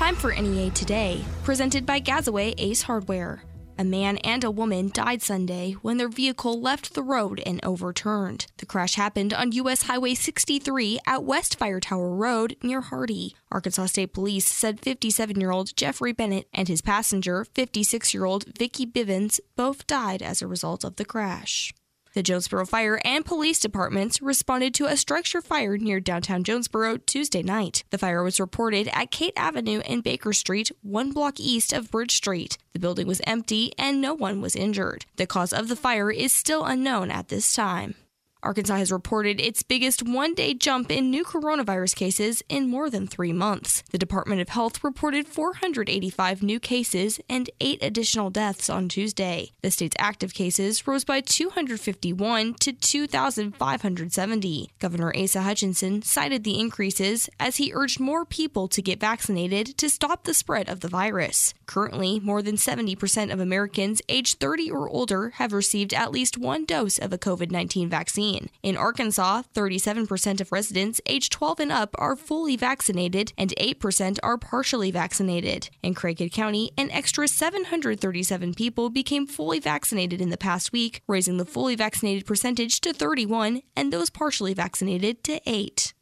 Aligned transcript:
time 0.00 0.16
for 0.16 0.32
NEA 0.32 0.70
Today, 0.70 1.22
presented 1.44 1.84
by 1.84 2.00
Gazaway 2.00 2.54
Ace 2.56 2.80
Hardware. 2.80 3.42
A 3.76 3.84
man 3.84 4.16
and 4.24 4.42
a 4.42 4.50
woman 4.50 4.90
died 4.94 5.20
Sunday 5.20 5.72
when 5.82 5.98
their 5.98 6.08
vehicle 6.08 6.58
left 6.58 6.94
the 6.94 7.02
road 7.02 7.42
and 7.44 7.62
overturned. 7.62 8.46
The 8.56 8.64
crash 8.64 8.94
happened 8.94 9.34
on 9.34 9.52
U.S. 9.52 9.82
Highway 9.82 10.14
63 10.14 11.00
at 11.06 11.24
West 11.24 11.58
Fire 11.58 11.80
Tower 11.80 12.14
Road 12.14 12.56
near 12.62 12.80
Hardy. 12.80 13.36
Arkansas 13.52 13.86
State 13.86 14.14
Police 14.14 14.46
said 14.46 14.80
57 14.80 15.38
year 15.38 15.50
old 15.50 15.76
Jeffrey 15.76 16.12
Bennett 16.12 16.48
and 16.54 16.66
his 16.66 16.80
passenger, 16.80 17.44
56 17.44 18.14
year 18.14 18.24
old 18.24 18.46
Vicki 18.56 18.86
Bivens, 18.86 19.38
both 19.54 19.86
died 19.86 20.22
as 20.22 20.40
a 20.40 20.46
result 20.46 20.82
of 20.82 20.96
the 20.96 21.04
crash. 21.04 21.74
The 22.12 22.24
Jonesboro 22.24 22.66
Fire 22.66 23.00
and 23.04 23.24
Police 23.24 23.60
Departments 23.60 24.20
responded 24.20 24.74
to 24.74 24.86
a 24.86 24.96
structure 24.96 25.40
fire 25.40 25.78
near 25.78 26.00
downtown 26.00 26.42
Jonesboro 26.42 26.96
Tuesday 26.96 27.40
night. 27.40 27.84
The 27.90 27.98
fire 27.98 28.24
was 28.24 28.40
reported 28.40 28.88
at 28.92 29.12
Kate 29.12 29.32
Avenue 29.36 29.78
and 29.80 30.02
Baker 30.02 30.32
Street, 30.32 30.72
one 30.82 31.12
block 31.12 31.38
east 31.38 31.72
of 31.72 31.92
Bridge 31.92 32.16
Street. 32.16 32.58
The 32.72 32.80
building 32.80 33.06
was 33.06 33.20
empty 33.28 33.72
and 33.78 34.00
no 34.00 34.14
one 34.14 34.40
was 34.40 34.56
injured. 34.56 35.06
The 35.16 35.26
cause 35.26 35.52
of 35.52 35.68
the 35.68 35.76
fire 35.76 36.10
is 36.10 36.32
still 36.32 36.64
unknown 36.64 37.12
at 37.12 37.28
this 37.28 37.52
time. 37.52 37.94
Arkansas 38.42 38.76
has 38.76 38.90
reported 38.90 39.40
its 39.40 39.62
biggest 39.62 40.02
one 40.02 40.34
day 40.34 40.54
jump 40.54 40.90
in 40.90 41.10
new 41.10 41.24
coronavirus 41.24 41.94
cases 41.94 42.42
in 42.48 42.70
more 42.70 42.88
than 42.88 43.06
three 43.06 43.32
months. 43.32 43.82
The 43.90 43.98
Department 43.98 44.40
of 44.40 44.48
Health 44.48 44.82
reported 44.82 45.26
485 45.26 46.42
new 46.42 46.58
cases 46.58 47.20
and 47.28 47.50
eight 47.60 47.82
additional 47.82 48.30
deaths 48.30 48.70
on 48.70 48.88
Tuesday. 48.88 49.52
The 49.60 49.70
state's 49.70 49.96
active 49.98 50.32
cases 50.32 50.86
rose 50.86 51.04
by 51.04 51.20
251 51.20 52.54
to 52.54 52.72
2,570. 52.72 54.70
Governor 54.78 55.12
Asa 55.14 55.42
Hutchinson 55.42 56.02
cited 56.02 56.44
the 56.44 56.58
increases 56.58 57.28
as 57.38 57.56
he 57.56 57.72
urged 57.74 58.00
more 58.00 58.24
people 58.24 58.68
to 58.68 58.80
get 58.80 59.00
vaccinated 59.00 59.76
to 59.76 59.90
stop 59.90 60.24
the 60.24 60.34
spread 60.34 60.68
of 60.68 60.80
the 60.80 60.88
virus. 60.88 61.52
Currently, 61.66 62.20
more 62.20 62.42
than 62.42 62.56
70% 62.56 63.32
of 63.32 63.40
Americans 63.40 64.00
aged 64.08 64.40
30 64.40 64.70
or 64.70 64.88
older 64.88 65.30
have 65.36 65.52
received 65.52 65.92
at 65.92 66.10
least 66.10 66.38
one 66.38 66.64
dose 66.64 66.98
of 66.98 67.12
a 67.12 67.18
COVID 67.18 67.50
19 67.50 67.88
vaccine. 67.88 68.29
In 68.62 68.76
Arkansas, 68.76 69.42
37% 69.54 70.40
of 70.40 70.52
residents 70.52 71.00
aged 71.06 71.32
12 71.32 71.60
and 71.60 71.72
up 71.72 71.94
are 71.98 72.16
fully 72.16 72.56
vaccinated 72.56 73.32
and 73.38 73.54
8% 73.58 74.18
are 74.22 74.38
partially 74.38 74.90
vaccinated. 74.90 75.70
In 75.82 75.94
Craighead 75.94 76.32
County, 76.32 76.70
an 76.76 76.90
extra 76.90 77.26
737 77.28 78.54
people 78.54 78.90
became 78.90 79.26
fully 79.26 79.58
vaccinated 79.58 80.20
in 80.20 80.30
the 80.30 80.36
past 80.36 80.72
week, 80.72 81.02
raising 81.06 81.36
the 81.36 81.44
fully 81.44 81.74
vaccinated 81.74 82.26
percentage 82.26 82.80
to 82.80 82.92
31 82.92 83.62
and 83.76 83.92
those 83.92 84.10
partially 84.10 84.54
vaccinated 84.54 85.24
to 85.24 85.40
8. 85.46 85.94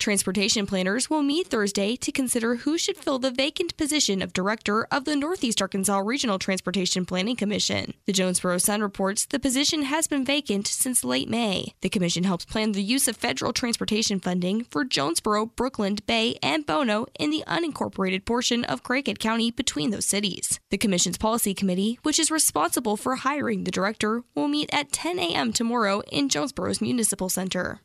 Transportation 0.00 0.66
planners 0.66 1.10
will 1.10 1.22
meet 1.22 1.48
Thursday 1.48 1.94
to 1.94 2.10
consider 2.10 2.54
who 2.56 2.78
should 2.78 2.96
fill 2.96 3.18
the 3.18 3.30
vacant 3.30 3.76
position 3.76 4.22
of 4.22 4.32
director 4.32 4.84
of 4.90 5.04
the 5.04 5.14
Northeast 5.14 5.60
Arkansas 5.60 5.98
Regional 5.98 6.38
Transportation 6.38 7.04
Planning 7.04 7.36
Commission. 7.36 7.92
The 8.06 8.14
Jonesboro 8.14 8.56
Sun 8.56 8.80
reports 8.80 9.26
the 9.26 9.38
position 9.38 9.82
has 9.82 10.08
been 10.08 10.24
vacant 10.24 10.66
since 10.66 11.04
late 11.04 11.28
May. 11.28 11.74
The 11.82 11.90
commission 11.90 12.24
helps 12.24 12.46
plan 12.46 12.72
the 12.72 12.82
use 12.82 13.08
of 13.08 13.16
federal 13.18 13.52
transportation 13.52 14.20
funding 14.20 14.64
for 14.64 14.86
Jonesboro, 14.86 15.48
Brookland, 15.54 16.06
Bay, 16.06 16.38
and 16.42 16.64
Bono 16.64 17.04
in 17.18 17.28
the 17.28 17.44
unincorporated 17.46 18.24
portion 18.24 18.64
of 18.64 18.82
Craighead 18.82 19.18
County 19.18 19.50
between 19.50 19.90
those 19.90 20.06
cities. 20.06 20.58
The 20.70 20.78
commission's 20.78 21.18
policy 21.18 21.52
committee, 21.52 21.98
which 22.04 22.18
is 22.18 22.30
responsible 22.30 22.96
for 22.96 23.16
hiring 23.16 23.64
the 23.64 23.70
director, 23.70 24.22
will 24.34 24.48
meet 24.48 24.70
at 24.72 24.92
10 24.92 25.18
a.m. 25.18 25.52
tomorrow 25.52 26.00
in 26.10 26.30
Jonesboro's 26.30 26.80
Municipal 26.80 27.28
Center. 27.28 27.82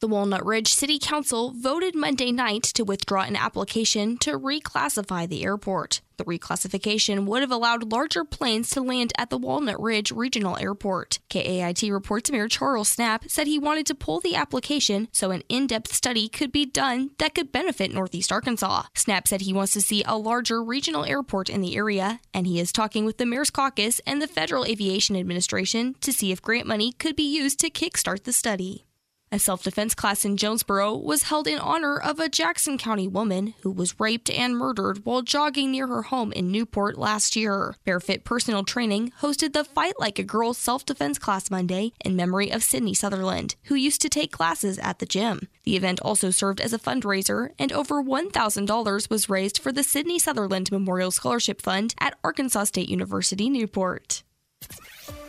The 0.00 0.06
Walnut 0.06 0.46
Ridge 0.46 0.72
City 0.72 1.00
Council 1.00 1.52
voted 1.56 1.96
Monday 1.96 2.30
night 2.30 2.62
to 2.62 2.84
withdraw 2.84 3.22
an 3.22 3.34
application 3.34 4.16
to 4.18 4.38
reclassify 4.38 5.28
the 5.28 5.42
airport. 5.42 6.02
The 6.18 6.24
reclassification 6.24 7.26
would 7.26 7.40
have 7.40 7.50
allowed 7.50 7.90
larger 7.90 8.24
planes 8.24 8.70
to 8.70 8.80
land 8.80 9.12
at 9.18 9.28
the 9.28 9.38
Walnut 9.38 9.80
Ridge 9.80 10.12
Regional 10.12 10.56
Airport. 10.56 11.18
KAIT 11.30 11.82
reports 11.90 12.30
Mayor 12.30 12.46
Charles 12.46 12.94
Snapp 12.94 13.28
said 13.28 13.48
he 13.48 13.58
wanted 13.58 13.86
to 13.86 13.94
pull 13.96 14.20
the 14.20 14.36
application 14.36 15.08
so 15.10 15.32
an 15.32 15.42
in 15.48 15.66
depth 15.66 15.92
study 15.92 16.28
could 16.28 16.52
be 16.52 16.64
done 16.64 17.10
that 17.18 17.34
could 17.34 17.50
benefit 17.50 17.92
Northeast 17.92 18.30
Arkansas. 18.30 18.84
Snapp 18.94 19.26
said 19.26 19.40
he 19.40 19.52
wants 19.52 19.72
to 19.72 19.80
see 19.80 20.04
a 20.06 20.16
larger 20.16 20.62
regional 20.62 21.04
airport 21.04 21.50
in 21.50 21.60
the 21.60 21.74
area, 21.74 22.20
and 22.32 22.46
he 22.46 22.60
is 22.60 22.70
talking 22.70 23.04
with 23.04 23.18
the 23.18 23.26
Mayor's 23.26 23.50
Caucus 23.50 24.00
and 24.06 24.22
the 24.22 24.28
Federal 24.28 24.64
Aviation 24.64 25.16
Administration 25.16 25.96
to 26.00 26.12
see 26.12 26.30
if 26.30 26.40
grant 26.40 26.68
money 26.68 26.92
could 26.92 27.16
be 27.16 27.36
used 27.36 27.58
to 27.60 27.70
kickstart 27.70 28.22
the 28.22 28.32
study. 28.32 28.84
A 29.30 29.38
self 29.38 29.62
defense 29.62 29.94
class 29.94 30.24
in 30.24 30.38
Jonesboro 30.38 30.96
was 30.96 31.24
held 31.24 31.46
in 31.46 31.58
honor 31.58 31.98
of 31.98 32.18
a 32.18 32.30
Jackson 32.30 32.78
County 32.78 33.06
woman 33.06 33.52
who 33.60 33.70
was 33.70 34.00
raped 34.00 34.30
and 34.30 34.56
murdered 34.56 35.04
while 35.04 35.20
jogging 35.20 35.70
near 35.70 35.86
her 35.86 36.02
home 36.02 36.32
in 36.32 36.50
Newport 36.50 36.96
last 36.96 37.36
year. 37.36 37.76
Barefoot 37.84 38.24
Personal 38.24 38.64
Training 38.64 39.12
hosted 39.20 39.52
the 39.52 39.64
Fight 39.64 40.00
Like 40.00 40.18
a 40.18 40.22
Girl 40.22 40.54
self 40.54 40.86
defense 40.86 41.18
class 41.18 41.50
Monday 41.50 41.92
in 42.02 42.16
memory 42.16 42.50
of 42.50 42.62
Sydney 42.62 42.94
Sutherland, 42.94 43.54
who 43.64 43.74
used 43.74 44.00
to 44.00 44.08
take 44.08 44.32
classes 44.32 44.78
at 44.78 44.98
the 44.98 45.06
gym. 45.06 45.48
The 45.64 45.76
event 45.76 46.00
also 46.00 46.30
served 46.30 46.62
as 46.62 46.72
a 46.72 46.78
fundraiser, 46.78 47.50
and 47.58 47.70
over 47.70 48.02
$1,000 48.02 49.10
was 49.10 49.28
raised 49.28 49.58
for 49.58 49.72
the 49.72 49.82
Sydney 49.82 50.18
Sutherland 50.18 50.72
Memorial 50.72 51.10
Scholarship 51.10 51.60
Fund 51.60 51.94
at 52.00 52.16
Arkansas 52.24 52.64
State 52.64 52.88
University 52.88 53.50
Newport. 53.50 54.22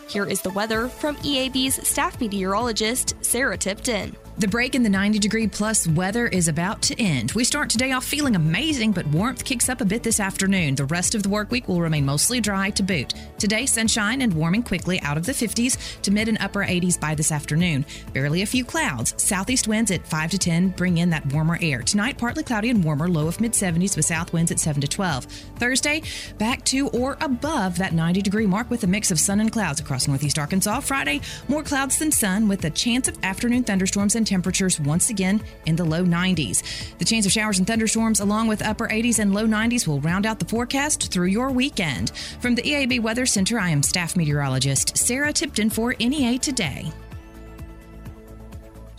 Here 0.10 0.26
is 0.26 0.42
the 0.42 0.50
weather 0.50 0.88
from 0.88 1.16
EAB's 1.18 1.88
staff 1.88 2.20
meteorologist, 2.20 3.14
Sarah 3.22 3.58
Tipton. 3.58 4.16
The 4.40 4.48
break 4.48 4.74
in 4.74 4.84
the 4.84 4.90
90 4.90 5.20
degree 5.20 5.48
plus 5.48 5.86
weather 5.86 6.26
is 6.26 6.48
about 6.48 6.82
to 6.84 6.98
end. 6.98 7.34
We 7.34 7.44
start 7.44 7.70
today 7.70 7.92
off 7.92 8.06
feeling 8.06 8.38
amazing, 8.38 8.94
but 8.94 9.06
warmth 9.08 9.44
kicks 9.44 9.68
up 9.68 9.82
a 9.82 9.86
bit 9.86 10.02
this 10.02 10.22
afternoon. 10.22 10.76
The 10.76 10.86
rest 10.86 11.14
of 11.14 11.24
the 11.24 11.28
work 11.28 11.52
week 11.52 11.68
will 11.68 11.82
remain 11.82 12.06
mostly 12.06 12.40
dry 12.40 12.70
to 12.70 12.82
boot. 12.82 13.14
Today, 13.38 13.66
sunshine 13.66 14.22
and 14.22 14.34
warming 14.34 14.64
quickly 14.64 14.98
out 15.02 15.18
of 15.18 15.26
the 15.26 15.34
50s 15.34 16.02
to 16.04 16.12
mid 16.12 16.30
and 16.30 16.38
upper 16.40 16.62
80s 16.62 16.98
by 16.98 17.16
this 17.16 17.34
afternoon. 17.34 17.86
Barely 18.14 18.42
a 18.42 18.46
few 18.46 18.64
clouds. 18.64 19.14
Southeast 19.22 19.68
winds 19.68 19.92
at 19.92 20.08
5 20.08 20.32
to 20.32 20.38
10 20.38 20.70
bring 20.70 21.00
in 21.00 21.10
that 21.10 21.34
warmer 21.34 21.60
air. 21.62 21.82
Tonight, 21.82 22.18
partly 22.18 22.44
cloudy 22.44 22.70
and 22.70 22.82
warmer, 22.82 23.10
low 23.10 23.28
of 23.28 23.42
mid 23.42 23.52
70s 23.52 23.98
with 23.98 24.06
south 24.06 24.32
winds 24.32 24.52
at 24.52 24.60
7 24.62 24.80
to 24.80 24.88
12. 24.88 25.26
Thursday, 25.58 26.02
back 26.38 26.64
to 26.64 26.88
or 26.92 27.18
above 27.20 27.78
that 27.78 27.92
90 27.92 28.22
degree 28.22 28.48
mark 28.48 28.70
with 28.70 28.86
a 28.86 28.88
mix 28.88 29.12
of 29.12 29.20
sun 29.20 29.42
and 29.42 29.52
clouds 29.52 29.82
across 29.82 30.08
northeast 30.08 30.40
Arkansas. 30.40 30.80
Friday, 30.80 31.20
more 31.50 31.62
clouds 31.62 32.00
than 32.00 32.10
sun 32.10 32.48
with 32.48 32.64
a 32.64 32.70
chance 32.70 33.10
of 33.10 33.22
afternoon 33.22 33.66
thunderstorms 33.66 34.16
and 34.16 34.29
temperatures 34.30 34.80
once 34.80 35.10
again 35.10 35.42
in 35.66 35.76
the 35.76 35.84
low 35.84 36.06
90s. 36.06 36.64
The 37.00 37.06
chance 37.06 37.26
of 37.26 37.32
showers 37.32 37.58
and 37.58 37.68
thunderstorms, 37.68 38.22
along 38.22 38.48
with 38.48 38.66
upper 38.66 38.88
80s 38.88 39.20
and 39.20 39.34
low 39.34 39.46
90s, 39.46 39.88
will 39.88 40.00
round 40.00 40.26
out 40.26 40.40
the 40.40 40.46
forecast 40.46 41.12
through 41.12 41.28
your 41.28 41.52
weekend. 41.52 42.12
From 42.40 42.56
the 42.56 42.62
EAB 42.62 43.02
Weather 43.02 43.26
Center, 43.26 43.60
I 43.60 43.70
am 43.70 43.84
staff 43.84 44.16
meteorologist 44.16 44.98
Sarah 44.98 45.34
Tipton 45.34 45.70
for 45.70 45.96
NEA 46.00 46.40
Today. 46.40 46.92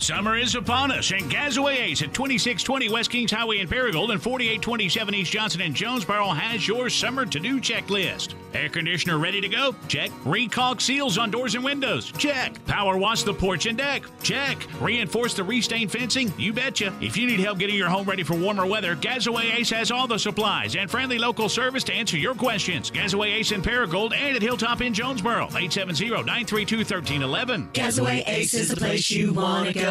Summer 0.01 0.35
is 0.35 0.55
upon 0.55 0.91
us, 0.91 1.11
and 1.11 1.29
Gazaway 1.29 1.75
Ace 1.75 2.01
at 2.01 2.11
2620 2.11 2.89
West 2.89 3.11
Kings 3.11 3.29
Highway 3.29 3.59
in 3.59 3.67
Paragould 3.67 4.11
and 4.11 4.21
4827 4.21 5.13
East 5.13 5.31
Johnson 5.31 5.61
and 5.61 5.75
Jonesboro 5.75 6.29
has 6.29 6.67
your 6.67 6.89
summer 6.89 7.23
to 7.23 7.39
do 7.39 7.61
checklist. 7.61 8.33
Air 8.55 8.67
conditioner 8.67 9.19
ready 9.19 9.39
to 9.41 9.47
go? 9.47 9.75
Check. 9.87 10.09
Recalk 10.25 10.81
seals 10.81 11.19
on 11.19 11.29
doors 11.29 11.53
and 11.53 11.63
windows? 11.63 12.11
Check. 12.17 12.65
Power 12.65 12.97
wash 12.97 13.21
the 13.21 13.33
porch 13.33 13.67
and 13.67 13.77
deck? 13.77 14.03
Check. 14.23 14.65
Reinforce 14.81 15.35
the 15.35 15.43
restain 15.43 15.87
fencing? 15.87 16.33
You 16.35 16.51
betcha. 16.51 16.91
If 16.99 17.15
you 17.15 17.27
need 17.27 17.39
help 17.39 17.59
getting 17.59 17.75
your 17.75 17.87
home 17.87 18.09
ready 18.09 18.23
for 18.23 18.35
warmer 18.35 18.65
weather, 18.65 18.95
Gazaway 18.95 19.55
Ace 19.55 19.69
has 19.69 19.91
all 19.91 20.07
the 20.07 20.17
supplies 20.17 20.75
and 20.75 20.89
friendly 20.89 21.19
local 21.19 21.47
service 21.47 21.83
to 21.85 21.93
answer 21.93 22.17
your 22.17 22.33
questions. 22.33 22.89
Gazaway 22.89 23.35
Ace 23.35 23.51
in 23.51 23.61
Paragould 23.61 24.13
and 24.13 24.35
at 24.35 24.41
Hilltop 24.41 24.81
in 24.81 24.95
Jonesboro. 24.95 25.45
870 25.45 26.09
932 26.09 26.77
1311. 26.77 27.69
Gazaway 27.71 28.23
Ace 28.27 28.55
is 28.55 28.69
the 28.69 28.75
place 28.75 29.09
you 29.11 29.31
want 29.33 29.67
to 29.67 29.73
go. 29.73 29.90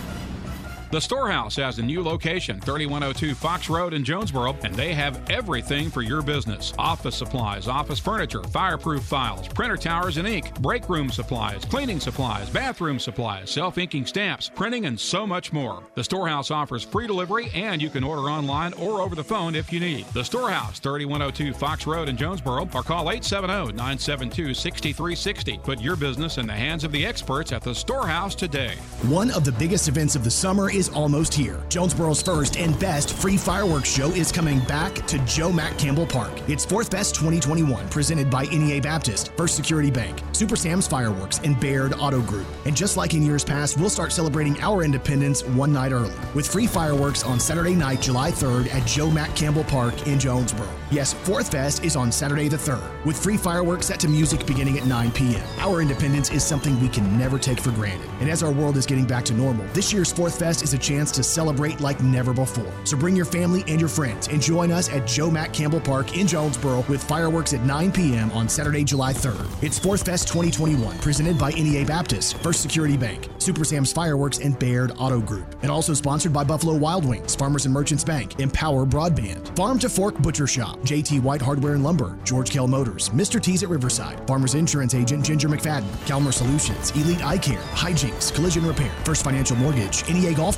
The 0.91 0.99
Storehouse 0.99 1.55
has 1.55 1.79
a 1.79 1.81
new 1.81 2.03
location, 2.03 2.59
3102 2.59 3.33
Fox 3.33 3.69
Road 3.69 3.93
in 3.93 4.03
Jonesboro, 4.03 4.57
and 4.61 4.75
they 4.75 4.93
have 4.93 5.21
everything 5.29 5.89
for 5.89 6.01
your 6.01 6.21
business 6.21 6.73
office 6.77 7.15
supplies, 7.15 7.69
office 7.69 7.97
furniture, 7.97 8.43
fireproof 8.43 9.01
files, 9.01 9.47
printer 9.47 9.77
towers 9.77 10.17
and 10.17 10.27
ink, 10.27 10.53
break 10.59 10.89
room 10.89 11.09
supplies, 11.09 11.63
cleaning 11.63 12.01
supplies, 12.01 12.49
bathroom 12.49 12.99
supplies, 12.99 13.49
self 13.49 13.77
inking 13.77 14.05
stamps, 14.05 14.51
printing, 14.53 14.85
and 14.85 14.99
so 14.99 15.25
much 15.25 15.53
more. 15.53 15.81
The 15.95 16.03
Storehouse 16.03 16.51
offers 16.51 16.83
free 16.83 17.07
delivery, 17.07 17.49
and 17.53 17.81
you 17.81 17.89
can 17.89 18.03
order 18.03 18.23
online 18.23 18.73
or 18.73 18.99
over 18.99 19.15
the 19.15 19.23
phone 19.23 19.55
if 19.55 19.71
you 19.71 19.79
need. 19.79 20.05
The 20.07 20.25
Storehouse, 20.25 20.79
3102 20.79 21.53
Fox 21.53 21.87
Road 21.87 22.09
in 22.09 22.17
Jonesboro, 22.17 22.67
or 22.73 22.83
call 22.83 23.09
870 23.11 23.71
972 23.71 24.53
6360. 24.53 25.57
Put 25.63 25.79
your 25.79 25.95
business 25.95 26.37
in 26.37 26.47
the 26.47 26.53
hands 26.53 26.83
of 26.83 26.91
the 26.91 27.05
experts 27.05 27.53
at 27.53 27.61
the 27.61 27.73
Storehouse 27.73 28.35
today. 28.35 28.75
One 29.03 29.31
of 29.31 29.45
the 29.45 29.53
biggest 29.53 29.87
events 29.87 30.17
of 30.17 30.25
the 30.25 30.31
summer 30.31 30.69
is 30.69 30.80
almost 30.89 31.33
here. 31.33 31.63
Jonesboro's 31.69 32.21
first 32.21 32.57
and 32.57 32.77
best 32.79 33.13
free 33.13 33.37
fireworks 33.37 33.89
show 33.89 34.09
is 34.11 34.31
coming 34.31 34.59
back 34.61 34.93
to 35.07 35.17
Joe 35.25 35.51
Mack 35.51 35.77
Campbell 35.77 36.05
Park. 36.05 36.31
It's 36.47 36.65
Fourth 36.65 36.91
Fest 36.91 37.15
2021, 37.15 37.89
presented 37.89 38.29
by 38.29 38.43
NEA 38.43 38.81
Baptist, 38.81 39.31
First 39.37 39.55
Security 39.55 39.91
Bank, 39.91 40.21
Super 40.31 40.55
Sam's 40.55 40.87
Fireworks, 40.87 41.39
and 41.39 41.59
Baird 41.59 41.93
Auto 41.93 42.21
Group. 42.21 42.47
And 42.65 42.75
just 42.75 42.97
like 42.97 43.13
in 43.13 43.23
years 43.23 43.43
past, 43.43 43.77
we'll 43.77 43.89
start 43.89 44.11
celebrating 44.11 44.59
our 44.61 44.83
independence 44.83 45.43
one 45.43 45.73
night 45.73 45.91
early 45.91 46.13
with 46.33 46.47
free 46.47 46.67
fireworks 46.67 47.23
on 47.23 47.39
Saturday 47.39 47.75
night, 47.75 48.01
July 48.01 48.31
3rd 48.31 48.73
at 48.73 48.85
Joe 48.87 49.09
Mack 49.09 49.35
Campbell 49.35 49.63
Park 49.63 50.07
in 50.07 50.19
Jonesboro. 50.19 50.67
Yes, 50.91 51.13
Fourth 51.13 51.51
Fest 51.51 51.83
is 51.83 51.95
on 51.95 52.11
Saturday 52.11 52.47
the 52.47 52.57
3rd, 52.57 53.05
with 53.05 53.21
free 53.21 53.37
fireworks 53.37 53.87
set 53.87 53.99
to 54.01 54.07
music 54.07 54.45
beginning 54.45 54.77
at 54.77 54.85
9 54.85 55.11
p.m. 55.11 55.47
Our 55.59 55.81
independence 55.81 56.31
is 56.31 56.43
something 56.43 56.79
we 56.81 56.89
can 56.89 57.17
never 57.17 57.39
take 57.39 57.59
for 57.59 57.71
granted. 57.71 58.09
And 58.19 58.29
as 58.29 58.43
our 58.43 58.51
world 58.51 58.77
is 58.77 58.85
getting 58.85 59.05
back 59.05 59.23
to 59.25 59.33
normal, 59.33 59.65
this 59.73 59.93
year's 59.93 60.11
Fourth 60.11 60.39
Fest 60.39 60.63
is 60.63 60.70
a 60.73 60.77
chance 60.77 61.11
to 61.11 61.23
celebrate 61.23 61.79
like 61.79 62.01
never 62.01 62.33
before. 62.33 62.71
So 62.83 62.97
bring 62.97 63.15
your 63.15 63.25
family 63.25 63.63
and 63.67 63.79
your 63.79 63.89
friends 63.89 64.27
and 64.27 64.41
join 64.41 64.71
us 64.71 64.89
at 64.89 65.07
Joe 65.07 65.31
Mack 65.31 65.53
Campbell 65.53 65.81
Park 65.81 66.17
in 66.17 66.27
Jonesboro 66.27 66.85
with 66.89 67.03
fireworks 67.03 67.53
at 67.53 67.63
9 67.63 67.91
p.m. 67.91 68.31
on 68.31 68.47
Saturday, 68.49 68.83
July 68.83 69.13
3rd. 69.13 69.63
It's 69.63 69.79
Fourth 69.79 70.05
Fest 70.05 70.27
2021, 70.27 70.97
presented 70.99 71.37
by 71.37 71.51
NEA 71.51 71.85
Baptist, 71.85 72.37
First 72.37 72.61
Security 72.61 72.97
Bank, 72.97 73.27
Super 73.37 73.63
Sam's 73.63 73.91
Fireworks, 73.91 74.39
and 74.39 74.57
Baird 74.57 74.91
Auto 74.97 75.19
Group. 75.19 75.55
And 75.61 75.71
also 75.71 75.93
sponsored 75.93 76.33
by 76.33 76.43
Buffalo 76.43 76.75
Wild 76.75 77.05
Wings, 77.05 77.35
Farmers 77.35 77.65
and 77.65 77.73
Merchants 77.73 78.03
Bank, 78.03 78.39
Empower 78.39 78.85
Broadband, 78.85 79.55
Farm 79.55 79.79
to 79.79 79.89
Fork 79.89 80.17
Butcher 80.21 80.47
Shop, 80.47 80.79
JT 80.81 81.21
White 81.21 81.41
Hardware 81.41 81.73
and 81.73 81.83
Lumber, 81.83 82.17
George 82.23 82.49
Kell 82.49 82.67
Motors, 82.67 83.09
Mr. 83.09 83.41
T's 83.41 83.63
at 83.63 83.69
Riverside, 83.69 84.25
Farmers 84.27 84.55
Insurance 84.55 84.93
Agent 84.93 85.25
Ginger 85.25 85.49
McFadden, 85.49 85.89
Calmer 86.07 86.31
Solutions, 86.31 86.91
Elite 86.91 87.23
Eye 87.25 87.37
Care, 87.37 87.61
Hijinks, 87.73 88.33
Collision 88.33 88.65
Repair, 88.65 88.91
First 89.03 89.23
Financial 89.23 89.55
Mortgage, 89.57 90.07
NEA 90.09 90.33
Golf 90.33 90.57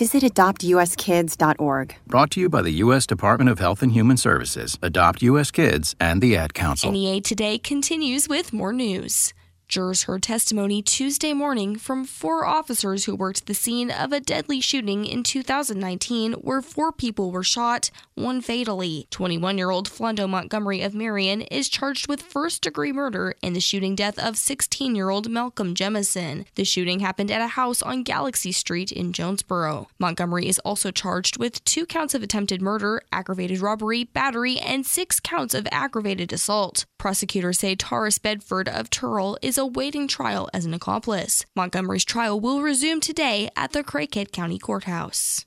visit 0.00 0.22
adoptuskids.org. 0.22 1.94
Brought 2.06 2.30
to 2.30 2.40
you 2.40 2.48
by 2.48 2.62
the 2.62 2.70
U.S. 2.84 3.06
Department 3.06 3.50
of 3.50 3.58
Health 3.58 3.82
and 3.82 3.92
Human 3.92 4.16
Services, 4.16 4.78
Adopt 4.80 5.20
U.S. 5.20 5.50
Kids, 5.50 5.94
and 6.00 6.22
the 6.22 6.38
Ad 6.38 6.54
Council. 6.54 6.90
NEA 6.90 7.20
Today 7.20 7.58
continues 7.58 8.26
with 8.26 8.50
more 8.50 8.72
news. 8.72 9.34
Jurors 9.70 10.02
heard 10.02 10.24
testimony 10.24 10.82
Tuesday 10.82 11.32
morning 11.32 11.76
from 11.76 12.04
four 12.04 12.44
officers 12.44 13.04
who 13.04 13.14
worked 13.14 13.46
the 13.46 13.54
scene 13.54 13.88
of 13.88 14.12
a 14.12 14.18
deadly 14.18 14.60
shooting 14.60 15.06
in 15.06 15.22
2019 15.22 16.32
where 16.32 16.60
four 16.60 16.90
people 16.90 17.30
were 17.30 17.44
shot, 17.44 17.92
one 18.16 18.40
fatally. 18.40 19.06
21 19.10 19.56
year 19.58 19.70
old 19.70 19.88
Flondo 19.88 20.28
Montgomery 20.28 20.82
of 20.82 20.92
Marion 20.92 21.42
is 21.42 21.68
charged 21.68 22.08
with 22.08 22.20
first 22.20 22.62
degree 22.62 22.92
murder 22.92 23.36
in 23.42 23.52
the 23.52 23.60
shooting 23.60 23.94
death 23.94 24.18
of 24.18 24.36
16 24.36 24.96
year 24.96 25.08
old 25.08 25.30
Malcolm 25.30 25.76
Jemison. 25.76 26.46
The 26.56 26.64
shooting 26.64 26.98
happened 26.98 27.30
at 27.30 27.40
a 27.40 27.46
house 27.46 27.80
on 27.80 28.02
Galaxy 28.02 28.50
Street 28.50 28.90
in 28.90 29.12
Jonesboro. 29.12 29.86
Montgomery 30.00 30.48
is 30.48 30.58
also 30.64 30.90
charged 30.90 31.38
with 31.38 31.64
two 31.64 31.86
counts 31.86 32.12
of 32.12 32.24
attempted 32.24 32.60
murder, 32.60 33.02
aggravated 33.12 33.60
robbery, 33.60 34.02
battery, 34.02 34.58
and 34.58 34.84
six 34.84 35.20
counts 35.20 35.54
of 35.54 35.68
aggravated 35.70 36.32
assault. 36.32 36.86
Prosecutors 36.98 37.60
say 37.60 37.76
Taurus 37.76 38.18
Bedford 38.18 38.68
of 38.68 38.90
Turrell 38.90 39.36
is 39.40 39.59
awaiting 39.60 40.08
trial 40.08 40.48
as 40.52 40.64
an 40.64 40.74
accomplice. 40.74 41.46
Montgomery's 41.54 42.04
trial 42.04 42.40
will 42.40 42.62
resume 42.62 43.00
today 43.00 43.48
at 43.56 43.70
the 43.70 43.84
Craighead 43.84 44.32
County 44.32 44.58
Courthouse. 44.58 45.46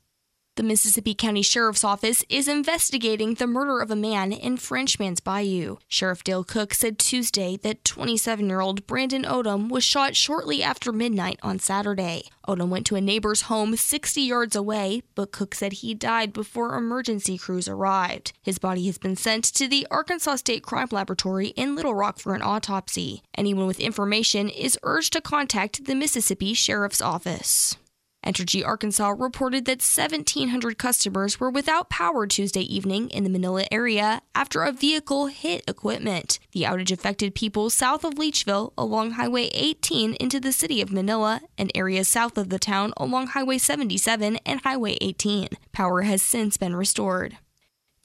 The 0.56 0.62
Mississippi 0.62 1.16
County 1.16 1.42
Sheriff's 1.42 1.84
Office 1.84 2.24
is 2.30 2.48
investigating 2.48 3.34
the 3.34 3.48
murder 3.48 3.80
of 3.80 3.90
a 3.90 3.96
man 3.96 4.32
in 4.32 4.58
Frenchman's 4.58 5.20
Bayou. 5.20 5.78
Sheriff 5.88 6.24
Dale 6.24 6.44
Cook 6.44 6.76
said 6.76 7.00
Tuesday 7.00 7.58
that 7.64 7.84
27 7.84 8.48
year 8.48 8.60
old 8.60 8.86
Brandon 8.86 9.24
Odom 9.24 9.70
was 9.70 9.84
shot 9.84 10.16
shortly 10.16 10.62
after 10.62 10.92
midnight 10.92 11.40
on 11.42 11.58
Saturday. 11.58 12.26
Odom 12.48 12.70
went 12.70 12.86
to 12.86 12.96
a 12.96 13.02
neighbor's 13.02 13.44
home 13.44 13.76
60 13.76 14.22
yards 14.22 14.56
away, 14.56 15.02
but 15.16 15.32
Cook 15.32 15.56
said 15.56 15.74
he 15.74 15.96
died 15.96 16.32
before 16.34 16.76
emergency 16.76 17.36
crews 17.36 17.68
arrived. 17.68 18.32
His 18.44 18.60
body 18.60 18.86
has 18.86 19.00
been 19.00 19.16
sent 19.16 19.46
to 19.56 19.68
the 19.68 19.88
Arkansas 19.90 20.36
State 20.36 20.62
Crime 20.62 20.90
Laboratory 20.92 21.48
in 21.48 21.74
Little 21.74 21.96
Rock 21.96 22.20
for 22.20 22.36
an 22.36 22.44
autopsy. 22.44 23.24
Anyone 23.36 23.66
with 23.66 23.80
information 23.80 24.50
is 24.50 24.78
urged 24.84 25.14
to 25.14 25.22
contact 25.22 25.86
the 25.86 25.96
Mississippi 25.96 26.54
Sheriff's 26.54 27.02
Office. 27.02 27.76
Entergy 28.26 28.66
Arkansas 28.66 29.10
reported 29.18 29.66
that 29.66 29.82
1,700 29.82 30.78
customers 30.78 31.40
were 31.40 31.50
without 31.50 31.90
power 31.90 32.26
Tuesday 32.26 32.62
evening 32.62 33.10
in 33.10 33.24
the 33.24 33.30
Manila 33.30 33.66
area 33.72 34.22
after 34.34 34.64
a 34.64 34.72
vehicle 34.72 35.28
hit 35.28 35.64
equipment. 35.68 36.40
The 36.54 36.64
outage 36.64 36.92
affected 36.92 37.36
people 37.36 37.70
south 37.70 38.04
of 38.04 38.16
Leachville 38.16 38.72
along 38.78 39.12
Highway 39.12 39.50
18 39.54 40.14
into 40.16 40.40
the 40.40 40.54
city 40.54 40.82
of 40.82 40.92
Manila 40.92 41.42
and 41.58 41.72
areas 41.76 42.08
south 42.08 42.38
of 42.38 42.50
the 42.50 42.60
town 42.60 42.94
along 42.98 43.28
Highway 43.28 43.58
77 43.58 44.38
and 44.46 44.62
Highway 44.62 44.98
18. 45.02 45.50
Power 45.74 46.04
has 46.04 46.22
since 46.22 46.56
been 46.58 46.76
restored. 46.76 47.38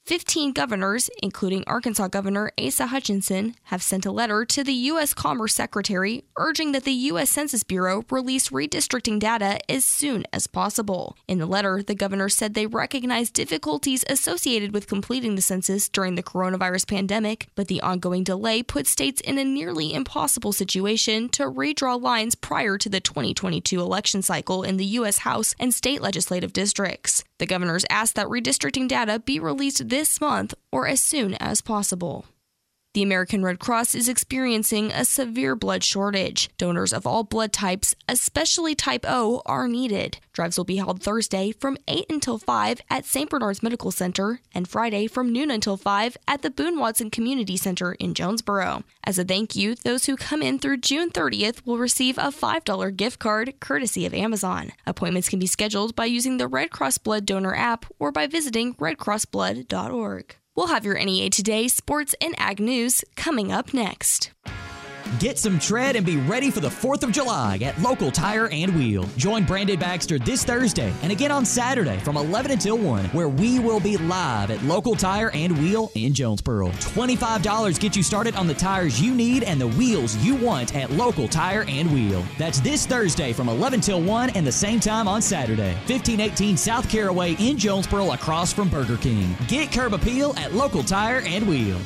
15 0.09 0.55
governors, 0.55 1.11
including 1.23 1.63
Arkansas 1.67 2.09
Governor 2.09 2.51
Asa 2.59 2.87
Hutchinson, 2.87 3.55
have 3.65 3.83
sent 3.83 4.07
a 4.07 4.11
letter 4.11 4.47
to 4.47 4.65
the 4.65 4.73
U.S. 4.73 5.13
Commerce 5.13 5.55
Secretary 5.55 6.25
urging 6.39 6.73
that 6.73 6.85
the 6.85 7.09
U.S. 7.11 7.29
Census 7.29 7.63
Bureau 7.63 8.03
release 8.09 8.49
redistricting 8.49 9.19
data 9.19 9.61
as 9.71 9.85
soon 9.85 10.25
as 10.33 10.47
possible. 10.47 11.15
In 11.29 11.37
the 11.37 11.45
letter, 11.45 11.83
the 11.83 11.95
governor 11.95 12.31
said 12.31 12.55
they 12.55 12.67
recognize 12.67 13.31
difficulties 13.31 14.03
associated 14.09 14.73
with 14.73 14.87
completing 14.87 15.35
the 15.35 15.43
census 15.43 15.91
during 15.91 16.15
the 16.15 16.23
coronavirus 16.23 16.89
pandemic, 16.89 17.49
but 17.55 17.69
the 17.69 17.83
ongoing 17.83 18.25
delay 18.25 18.63
puts 18.63 18.91
states 18.91 19.21
in 19.21 19.37
a 19.37 19.45
nearly 19.45 19.93
impossible 19.93 20.55
situation 20.55 21.29
to 21.29 21.43
redraw 21.43 22.01
lines 22.01 22.35
prior 22.35 22.79
to 22.79 22.89
the 22.89 23.01
2022 23.01 23.79
election 23.79 24.23
cycle 24.23 24.63
in 24.63 24.79
the 24.79 24.87
U.S. 24.87 25.19
House 25.19 25.55
and 25.61 25.75
state 25.75 26.01
legislative 26.01 26.55
districts. 26.55 27.25
The 27.39 27.47
governors 27.47 27.85
asked 27.89 28.15
that 28.17 28.27
redistricting 28.27 28.89
data 28.89 29.19
be 29.19 29.41
released 29.41 29.89
this 29.89 30.21
month 30.21 30.55
or 30.73 30.87
as 30.87 31.01
soon 31.01 31.35
as 31.35 31.61
possible. 31.61 32.27
The 32.99 33.05
American 33.05 33.45
Red 33.45 33.61
Cross 33.61 33.95
is 33.95 34.09
experiencing 34.09 34.91
a 34.91 35.05
severe 35.05 35.55
blood 35.55 35.85
shortage. 35.85 36.51
Donors 36.59 36.93
of 36.93 37.07
all 37.07 37.23
blood 37.23 37.53
types, 37.53 37.95
especially 38.09 38.75
type 38.75 39.05
O, 39.07 39.41
are 39.47 39.69
needed. 39.69 40.19
Drives 40.33 40.57
will 40.57 40.65
be 40.65 40.79
held 40.79 41.01
Thursday 41.01 41.53
from 41.53 41.79
8 41.87 42.07
until 42.11 42.39
5 42.39 42.81
at 42.91 43.05
St. 43.05 43.31
Bernard's 43.31 43.63
Medical 43.63 43.93
Center 43.93 44.41
and 44.53 44.67
Friday 44.67 45.07
from 45.07 45.33
noon 45.33 45.49
until 45.49 45.77
5 45.77 46.17
at 46.27 46.43
the 46.43 46.51
Boone 46.51 46.81
Watson 46.81 47.09
Community 47.09 47.57
Center 47.57 47.93
in 47.93 48.15
Jonesboro. 48.15 48.83
As 49.05 49.17
a 49.17 49.23
thank 49.23 49.55
you, 49.55 49.77
those 49.77 50.07
who 50.07 50.17
come 50.17 50.43
in 50.43 50.59
through 50.59 50.79
June 50.79 51.11
30th 51.11 51.65
will 51.65 51.79
receive 51.79 52.19
a 52.19 52.33
$5 52.33 52.97
gift 52.97 53.21
card 53.21 53.55
courtesy 53.61 54.07
of 54.07 54.15
Amazon. 54.15 54.73
Appointments 54.89 55.29
can 55.29 55.39
be 55.39 55.47
scheduled 55.47 55.95
by 55.95 56.07
using 56.07 56.39
the 56.39 56.49
Red 56.49 56.73
Cross 56.73 56.99
Blood 56.99 57.27
Donor 57.27 57.55
app 57.55 57.87
or 58.01 58.11
by 58.11 58.27
visiting 58.27 58.75
redcrossblood.org. 58.75 60.35
We'll 60.59 60.67
have 60.67 60.85
your 60.85 60.99
NEA 60.99 61.31
Today 61.31 61.69
sports 61.69 62.17
and 62.21 62.35
ag 62.37 62.59
news 62.59 63.05
coming 63.15 63.53
up 63.53 63.73
next. 63.73 64.33
Get 65.19 65.39
some 65.39 65.59
tread 65.59 65.97
and 65.97 66.05
be 66.05 66.17
ready 66.17 66.51
for 66.51 66.61
the 66.61 66.69
4th 66.69 67.03
of 67.03 67.11
July 67.11 67.59
at 67.63 67.81
Local 67.81 68.11
Tire 68.11 68.49
and 68.49 68.77
Wheel. 68.77 69.05
Join 69.17 69.45
Brandon 69.45 69.79
Baxter 69.79 70.19
this 70.19 70.45
Thursday 70.45 70.93
and 71.03 71.11
again 71.11 71.33
on 71.33 71.45
Saturday 71.45 71.99
from 71.99 72.17
11 72.17 72.51
until 72.51 72.79
1, 72.79 73.07
where 73.07 73.29
we 73.29 73.59
will 73.59 73.81
be 73.81 73.97
live 73.97 74.51
at 74.51 74.63
Local 74.63 74.95
Tire 74.95 75.31
and 75.33 75.59
Wheel 75.59 75.91
in 75.95 76.13
Jonesboro. 76.13 76.69
$25 76.69 77.81
gets 77.81 77.97
you 77.97 78.03
started 78.03 78.37
on 78.37 78.47
the 78.47 78.55
tires 78.55 79.01
you 79.01 79.15
need 79.15 79.43
and 79.43 79.61
the 79.61 79.69
wheels 79.69 80.17
you 80.19 80.37
want 80.37 80.77
at 80.77 80.91
Local 80.93 81.27
Tire 81.27 81.65
and 81.67 81.93
Wheel. 81.93 82.25
That's 82.37 82.61
this 82.61 82.87
Thursday 82.87 83.33
from 83.33 83.49
11 83.49 83.81
till 83.81 84.03
1 84.03 84.31
and 84.31 84.47
the 84.47 84.53
same 84.53 84.79
time 84.79 85.09
on 85.09 85.23
Saturday. 85.23 85.73
1518 85.87 86.57
South 86.57 86.89
Caraway 86.89 87.35
in 87.39 87.57
Jonesboro 87.57 88.13
across 88.13 88.53
from 88.53 88.69
Burger 88.69 88.99
King. 88.99 89.37
Get 89.49 89.73
curb 89.73 89.95
appeal 89.95 90.35
at 90.37 90.55
Local 90.55 90.83
Tire 90.83 91.23
and 91.25 91.49
Wheel. 91.49 91.79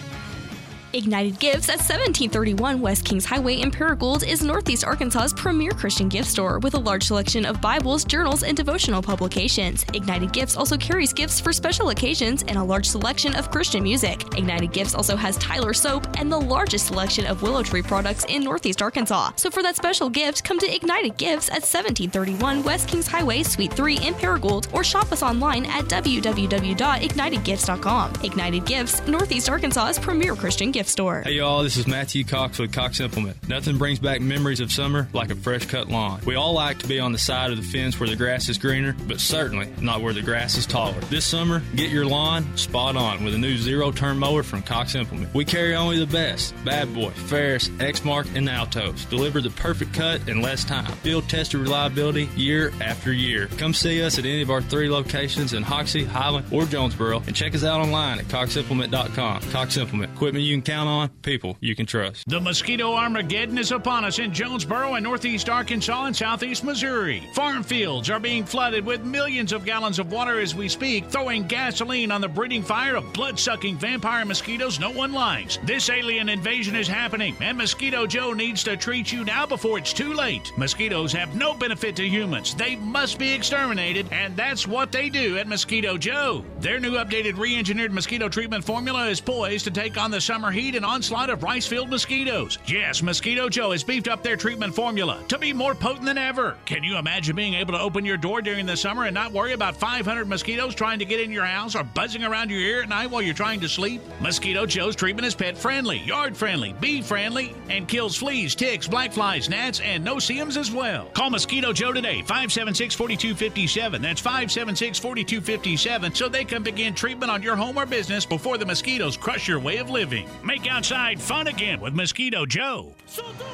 Ignited 0.94 1.38
Gifts 1.38 1.70
at 1.70 1.78
1731 1.78 2.78
West 2.78 3.06
Kings 3.06 3.24
Highway 3.24 3.62
in 3.62 3.70
Paragould 3.70 4.28
is 4.28 4.42
Northeast 4.42 4.84
Arkansas's 4.84 5.32
premier 5.32 5.70
Christian 5.70 6.10
gift 6.10 6.28
store 6.28 6.58
with 6.58 6.74
a 6.74 6.78
large 6.78 7.04
selection 7.04 7.46
of 7.46 7.62
Bibles, 7.62 8.04
journals, 8.04 8.42
and 8.42 8.54
devotional 8.54 9.00
publications. 9.00 9.86
Ignited 9.94 10.34
Gifts 10.34 10.54
also 10.54 10.76
carries 10.76 11.14
gifts 11.14 11.40
for 11.40 11.50
special 11.50 11.88
occasions 11.88 12.44
and 12.46 12.58
a 12.58 12.62
large 12.62 12.86
selection 12.86 13.34
of 13.36 13.50
Christian 13.50 13.82
music. 13.82 14.36
Ignited 14.36 14.72
Gifts 14.72 14.94
also 14.94 15.16
has 15.16 15.38
Tyler 15.38 15.72
soap 15.72 16.06
and 16.18 16.30
the 16.30 16.38
largest 16.38 16.88
selection 16.88 17.26
of 17.26 17.40
Willow 17.40 17.62
Tree 17.62 17.82
products 17.82 18.26
in 18.28 18.44
Northeast 18.44 18.82
Arkansas. 18.82 19.30
So 19.36 19.50
for 19.50 19.62
that 19.62 19.76
special 19.76 20.10
gift, 20.10 20.44
come 20.44 20.58
to 20.58 20.74
Ignited 20.74 21.16
Gifts 21.16 21.48
at 21.48 21.62
1731 21.62 22.64
West 22.64 22.86
Kings 22.86 23.08
Highway, 23.08 23.44
Suite 23.44 23.72
3 23.72 23.96
in 23.96 24.12
Paragould, 24.12 24.70
or 24.74 24.84
shop 24.84 25.10
us 25.10 25.22
online 25.22 25.64
at 25.66 25.86
www.ignitedgifts.com. 25.86 28.12
Ignited 28.22 28.66
Gifts, 28.66 29.06
Northeast 29.06 29.48
Arkansas's 29.48 29.98
premier 29.98 30.34
Christian 30.34 30.70
gift 30.70 30.81
gift 30.82 30.90
store. 30.90 31.22
Hey, 31.24 31.34
y'all, 31.34 31.62
this 31.62 31.76
is 31.76 31.86
Matthew 31.86 32.24
Cox 32.24 32.58
with 32.58 32.72
Cox 32.72 32.98
Implement. 32.98 33.48
Nothing 33.48 33.78
brings 33.78 34.00
back 34.00 34.20
memories 34.20 34.58
of 34.58 34.72
summer 34.72 35.06
like 35.12 35.30
a 35.30 35.36
fresh 35.36 35.64
cut 35.66 35.88
lawn. 35.88 36.20
We 36.26 36.34
all 36.34 36.54
like 36.54 36.80
to 36.80 36.88
be 36.88 36.98
on 36.98 37.12
the 37.12 37.18
side 37.18 37.52
of 37.52 37.56
the 37.56 37.62
fence 37.62 38.00
where 38.00 38.08
the 38.08 38.16
grass 38.16 38.48
is 38.48 38.58
greener, 38.58 38.96
but 39.06 39.20
certainly 39.20 39.72
not 39.80 40.00
where 40.00 40.12
the 40.12 40.22
grass 40.22 40.56
is 40.56 40.66
taller. 40.66 40.98
This 41.02 41.24
summer, 41.24 41.62
get 41.76 41.90
your 41.90 42.04
lawn 42.04 42.56
spot 42.56 42.96
on 42.96 43.22
with 43.22 43.32
a 43.32 43.38
new 43.38 43.56
zero 43.56 43.92
turn 43.92 44.18
mower 44.18 44.42
from 44.42 44.60
Cox 44.60 44.96
Implement. 44.96 45.32
We 45.32 45.44
carry 45.44 45.76
only 45.76 46.00
the 46.00 46.06
best 46.06 46.52
Bad 46.64 46.92
Boy, 46.92 47.10
Ferris, 47.10 47.68
Exmark, 47.78 48.34
and 48.34 48.48
Altoz. 48.48 49.08
Deliver 49.08 49.40
the 49.40 49.50
perfect 49.50 49.94
cut 49.94 50.28
in 50.28 50.42
less 50.42 50.64
time. 50.64 50.90
Field 51.04 51.28
tested 51.28 51.60
reliability 51.60 52.28
year 52.34 52.72
after 52.80 53.12
year. 53.12 53.46
Come 53.56 53.72
see 53.72 54.02
us 54.02 54.18
at 54.18 54.24
any 54.24 54.42
of 54.42 54.50
our 54.50 54.62
three 54.62 54.90
locations 54.90 55.52
in 55.52 55.62
Hoxie, 55.62 56.04
Highland, 56.04 56.46
or 56.50 56.64
Jonesboro, 56.64 57.22
and 57.28 57.36
check 57.36 57.54
us 57.54 57.62
out 57.62 57.80
online 57.80 58.18
at 58.18 58.24
coximplement.com. 58.24 59.42
Cox 59.52 59.76
Implement, 59.76 60.12
equipment 60.12 60.44
you 60.44 60.56
can 60.56 60.71
count 60.72 60.88
on, 60.88 61.08
people 61.20 61.54
you 61.60 61.76
can 61.76 61.84
trust. 61.84 62.26
The 62.28 62.40
mosquito 62.40 62.94
Armageddon 62.94 63.58
is 63.58 63.72
upon 63.72 64.06
us 64.06 64.18
in 64.18 64.32
Jonesboro 64.32 64.94
and 64.94 65.04
northeast 65.04 65.50
Arkansas 65.50 66.06
and 66.06 66.16
southeast 66.16 66.64
Missouri. 66.64 67.22
Farm 67.34 67.62
fields 67.62 68.08
are 68.08 68.18
being 68.18 68.46
flooded 68.46 68.86
with 68.86 69.04
millions 69.04 69.52
of 69.52 69.66
gallons 69.66 69.98
of 69.98 70.10
water 70.10 70.40
as 70.40 70.54
we 70.54 70.70
speak, 70.70 71.10
throwing 71.10 71.46
gasoline 71.46 72.10
on 72.10 72.22
the 72.22 72.28
breeding 72.28 72.62
fire 72.62 72.96
of 72.96 73.12
blood 73.12 73.38
sucking 73.38 73.76
vampire 73.76 74.24
mosquitoes 74.24 74.80
no 74.80 74.90
one 74.90 75.12
likes. 75.12 75.58
This 75.64 75.90
alien 75.90 76.30
invasion 76.30 76.74
is 76.74 76.88
happening, 76.88 77.36
and 77.40 77.58
Mosquito 77.58 78.06
Joe 78.06 78.32
needs 78.32 78.64
to 78.64 78.74
treat 78.74 79.12
you 79.12 79.24
now 79.24 79.44
before 79.44 79.76
it's 79.76 79.92
too 79.92 80.14
late. 80.14 80.56
Mosquitoes 80.56 81.12
have 81.12 81.36
no 81.36 81.52
benefit 81.52 81.96
to 81.96 82.08
humans, 82.08 82.54
they 82.54 82.76
must 82.76 83.18
be 83.18 83.30
exterminated, 83.30 84.06
and 84.10 84.34
that's 84.34 84.66
what 84.66 84.90
they 84.90 85.10
do 85.10 85.36
at 85.36 85.46
Mosquito 85.46 85.98
Joe. 85.98 86.46
Their 86.60 86.80
new 86.80 86.92
updated 86.92 87.36
re 87.36 87.58
engineered 87.58 87.92
mosquito 87.92 88.30
treatment 88.30 88.64
formula 88.64 89.08
is 89.08 89.20
poised 89.20 89.64
to 89.66 89.70
take 89.70 89.98
on 89.98 90.10
the 90.10 90.20
summer 90.20 90.50
heat 90.50 90.61
an 90.70 90.84
onslaught 90.84 91.28
of 91.28 91.42
rice 91.42 91.66
field 91.66 91.90
mosquitoes. 91.90 92.58
Yes, 92.66 93.02
Mosquito 93.02 93.48
Joe 93.48 93.72
has 93.72 93.82
beefed 93.82 94.06
up 94.06 94.22
their 94.22 94.36
treatment 94.36 94.74
formula 94.74 95.22
to 95.26 95.36
be 95.36 95.52
more 95.52 95.74
potent 95.74 96.06
than 96.06 96.16
ever. 96.16 96.56
Can 96.64 96.84
you 96.84 96.96
imagine 96.96 97.34
being 97.34 97.54
able 97.54 97.72
to 97.72 97.80
open 97.80 98.04
your 98.04 98.16
door 98.16 98.40
during 98.40 98.64
the 98.64 98.76
summer 98.76 99.04
and 99.04 99.14
not 99.14 99.32
worry 99.32 99.52
about 99.52 99.76
500 99.76 100.28
mosquitoes 100.28 100.74
trying 100.74 101.00
to 101.00 101.04
get 101.04 101.20
in 101.20 101.32
your 101.32 101.44
house 101.44 101.74
or 101.74 101.82
buzzing 101.82 102.22
around 102.22 102.50
your 102.50 102.60
ear 102.60 102.82
at 102.82 102.88
night 102.88 103.10
while 103.10 103.20
you're 103.20 103.34
trying 103.34 103.58
to 103.60 103.68
sleep? 103.68 104.00
Mosquito 104.20 104.64
Joe's 104.64 104.94
treatment 104.94 105.26
is 105.26 105.34
pet 105.34 105.58
friendly, 105.58 105.98
yard 105.98 106.36
friendly, 106.36 106.74
bee 106.80 107.02
friendly, 107.02 107.54
and 107.68 107.88
kills 107.88 108.16
fleas, 108.16 108.54
ticks, 108.54 108.86
black 108.86 109.12
flies, 109.12 109.48
gnats, 109.48 109.80
and 109.80 110.04
no 110.04 110.20
see-ums 110.20 110.56
as 110.56 110.70
well. 110.70 111.06
Call 111.06 111.30
Mosquito 111.30 111.72
Joe 111.72 111.92
today, 111.92 112.22
576 112.22 112.94
4257. 112.94 114.00
That's 114.00 114.20
576 114.20 114.98
4257 115.00 116.14
so 116.14 116.28
they 116.28 116.44
can 116.44 116.62
begin 116.62 116.94
treatment 116.94 117.32
on 117.32 117.42
your 117.42 117.56
home 117.56 117.76
or 117.76 117.86
business 117.86 118.24
before 118.24 118.58
the 118.58 118.66
mosquitoes 118.66 119.16
crush 119.16 119.48
your 119.48 119.58
way 119.58 119.78
of 119.78 119.90
living. 119.90 120.28
Make 120.52 120.70
outside 120.70 121.18
fun 121.18 121.46
again 121.46 121.80
with 121.80 121.94
Mosquito 121.94 122.44
Joe. 122.44 122.94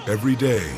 Every 0.09 0.35
day, 0.35 0.69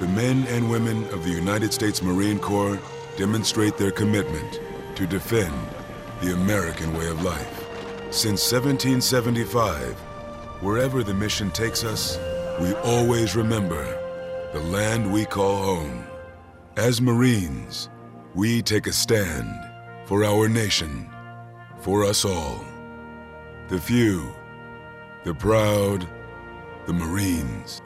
the 0.00 0.08
men 0.08 0.46
and 0.46 0.70
women 0.70 1.04
of 1.10 1.22
the 1.22 1.28
United 1.28 1.70
States 1.70 2.02
Marine 2.02 2.38
Corps 2.38 2.78
demonstrate 3.18 3.76
their 3.76 3.90
commitment 3.90 4.58
to 4.94 5.06
defend 5.06 5.54
the 6.22 6.32
American 6.32 6.96
way 6.96 7.08
of 7.08 7.22
life. 7.22 7.62
Since 8.10 8.50
1775, 8.50 9.92
wherever 10.62 11.02
the 11.02 11.12
mission 11.12 11.50
takes 11.50 11.84
us, 11.84 12.18
we 12.58 12.72
always 12.76 13.36
remember 13.36 13.84
the 14.54 14.60
land 14.60 15.12
we 15.12 15.26
call 15.26 15.62
home. 15.62 16.06
As 16.78 17.02
Marines, 17.02 17.90
we 18.34 18.62
take 18.62 18.86
a 18.86 18.94
stand 18.94 19.52
for 20.06 20.24
our 20.24 20.48
nation, 20.48 21.06
for 21.80 22.02
us 22.02 22.24
all. 22.24 22.64
The 23.68 23.78
few, 23.78 24.34
the 25.26 25.34
proud, 25.34 26.06
the 26.86 26.92
Marines. 26.92 27.82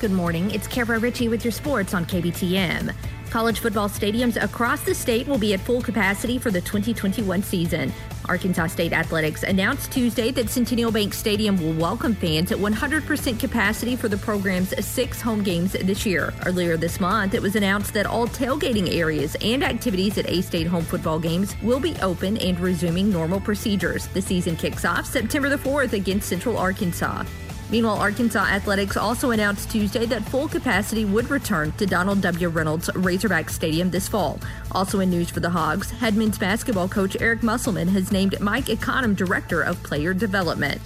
Good 0.00 0.12
morning. 0.12 0.52
It's 0.52 0.68
Kara 0.68 1.00
Ritchie 1.00 1.28
with 1.28 1.44
your 1.44 1.50
sports 1.50 1.92
on 1.92 2.06
KBTM. 2.06 2.94
College 3.30 3.58
football 3.58 3.88
stadiums 3.88 4.40
across 4.40 4.82
the 4.82 4.94
state 4.94 5.26
will 5.26 5.38
be 5.38 5.54
at 5.54 5.60
full 5.60 5.82
capacity 5.82 6.38
for 6.38 6.52
the 6.52 6.60
2021 6.60 7.42
season. 7.42 7.92
Arkansas 8.28 8.68
State 8.68 8.92
Athletics 8.92 9.42
announced 9.42 9.92
Tuesday 9.92 10.30
that 10.30 10.48
Centennial 10.48 10.92
Bank 10.92 11.14
Stadium 11.14 11.56
will 11.56 11.72
welcome 11.72 12.14
fans 12.14 12.52
at 12.52 12.58
100% 12.58 13.38
capacity 13.38 13.96
for 13.96 14.08
the 14.08 14.16
program's 14.16 14.72
six 14.84 15.20
home 15.20 15.42
games 15.42 15.72
this 15.72 16.06
year. 16.06 16.32
Earlier 16.46 16.76
this 16.76 17.00
month, 17.00 17.34
it 17.34 17.42
was 17.42 17.56
announced 17.56 17.94
that 17.94 18.06
all 18.06 18.26
tailgating 18.26 18.94
areas 18.94 19.36
and 19.40 19.62
activities 19.62 20.18
at 20.18 20.28
A 20.28 20.40
State 20.42 20.66
home 20.66 20.84
football 20.84 21.18
games 21.18 21.54
will 21.62 21.80
be 21.80 21.96
open 22.02 22.36
and 22.38 22.58
resuming 22.60 23.10
normal 23.10 23.40
procedures. 23.40 24.06
The 24.08 24.22
season 24.22 24.56
kicks 24.56 24.84
off 24.84 25.06
September 25.06 25.48
the 25.48 25.56
4th 25.56 25.92
against 25.92 26.28
Central 26.28 26.56
Arkansas. 26.56 27.24
Meanwhile, 27.72 27.96
Arkansas 27.96 28.44
Athletics 28.44 28.98
also 28.98 29.30
announced 29.30 29.70
Tuesday 29.70 30.04
that 30.04 30.28
full 30.28 30.46
capacity 30.46 31.06
would 31.06 31.30
return 31.30 31.72
to 31.72 31.86
Donald 31.86 32.20
W. 32.20 32.50
Reynolds 32.50 32.90
Razorback 32.94 33.48
Stadium 33.48 33.90
this 33.90 34.06
fall. 34.06 34.38
Also 34.72 35.00
in 35.00 35.08
news 35.08 35.30
for 35.30 35.40
the 35.40 35.48
Hogs, 35.48 35.90
head 35.90 36.14
men's 36.14 36.36
basketball 36.36 36.86
coach 36.86 37.16
Eric 37.18 37.42
Musselman 37.42 37.88
has 37.88 38.12
named 38.12 38.38
Mike 38.40 38.66
Econom 38.66 39.16
director 39.16 39.62
of 39.62 39.82
player 39.82 40.12
development 40.12 40.82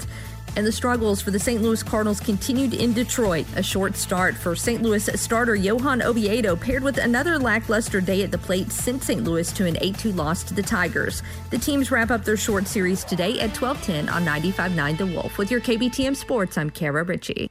and 0.57 0.67
the 0.67 0.73
struggles 0.73 1.21
for 1.21 1.31
the 1.31 1.39
St. 1.39 1.63
Louis 1.63 1.83
Cardinals 1.83 2.19
continued 2.19 2.75
in 2.75 2.93
Detroit. 2.93 3.47
A 3.57 3.63
short 3.63 3.95
start 3.97 4.35
for 4.35 4.57
St. 4.57 4.83
Louis 4.83 5.09
starter 5.21 5.55
Johan 5.55 6.03
Oviedo 6.03 6.57
paired 6.57 6.83
with 6.83 6.99
another 6.99 7.39
lackluster 7.39 8.01
day 8.01 8.23
at 8.23 8.31
the 8.31 8.39
plate 8.39 8.73
sent 8.73 9.03
St. 9.03 9.23
Louis 9.23 9.53
to 9.53 9.67
an 9.67 9.77
8 9.81 9.99
2 9.99 10.13
loss 10.13 10.43
to 10.45 10.55
the 10.55 10.63
Tigers. 10.63 11.23
The 11.51 11.59
teams 11.59 11.91
wrap 11.91 12.11
up 12.11 12.25
their 12.25 12.37
short 12.37 12.67
series 12.67 13.05
today 13.05 13.39
at 13.41 13.55
12:10 13.55 14.09
on 14.09 14.25
95.9 14.25 14.97
The 14.97 15.07
Wolf. 15.07 15.39
With 15.39 15.51
your 15.51 15.61
KBTM 15.61 16.17
Sports, 16.17 16.59
I'm 16.59 16.71
Kara 16.71 17.05
Ritchie. 17.05 17.51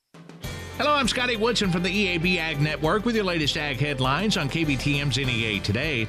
Hello, 0.77 0.93
I'm 0.93 1.07
Scotty 1.07 1.37
Woodson 1.37 1.71
from 1.71 1.83
the 1.83 1.89
EAB 1.89 2.37
Ag 2.37 2.59
Network 2.59 3.05
with 3.05 3.15
your 3.15 3.23
latest 3.23 3.55
ag 3.55 3.77
headlines 3.77 4.35
on 4.35 4.49
KBTM's 4.49 5.17
NEA 5.17 5.61
today. 5.61 6.05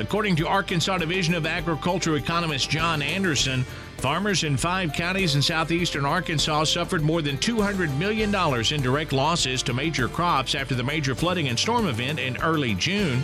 According 0.00 0.36
to 0.36 0.48
Arkansas 0.48 0.96
Division 0.96 1.34
of 1.34 1.44
Agriculture 1.44 2.16
economist 2.16 2.70
John 2.70 3.02
Anderson, 3.02 3.64
farmers 3.98 4.44
in 4.44 4.56
five 4.56 4.94
counties 4.94 5.34
in 5.34 5.42
southeastern 5.42 6.06
Arkansas 6.06 6.64
suffered 6.64 7.02
more 7.02 7.20
than 7.20 7.36
$200 7.36 7.94
million 7.98 8.34
in 8.74 8.80
direct 8.80 9.12
losses 9.12 9.62
to 9.62 9.74
major 9.74 10.08
crops 10.08 10.54
after 10.54 10.74
the 10.74 10.82
major 10.82 11.14
flooding 11.14 11.48
and 11.48 11.58
storm 11.58 11.86
event 11.86 12.18
in 12.18 12.38
early 12.38 12.74
June. 12.76 13.22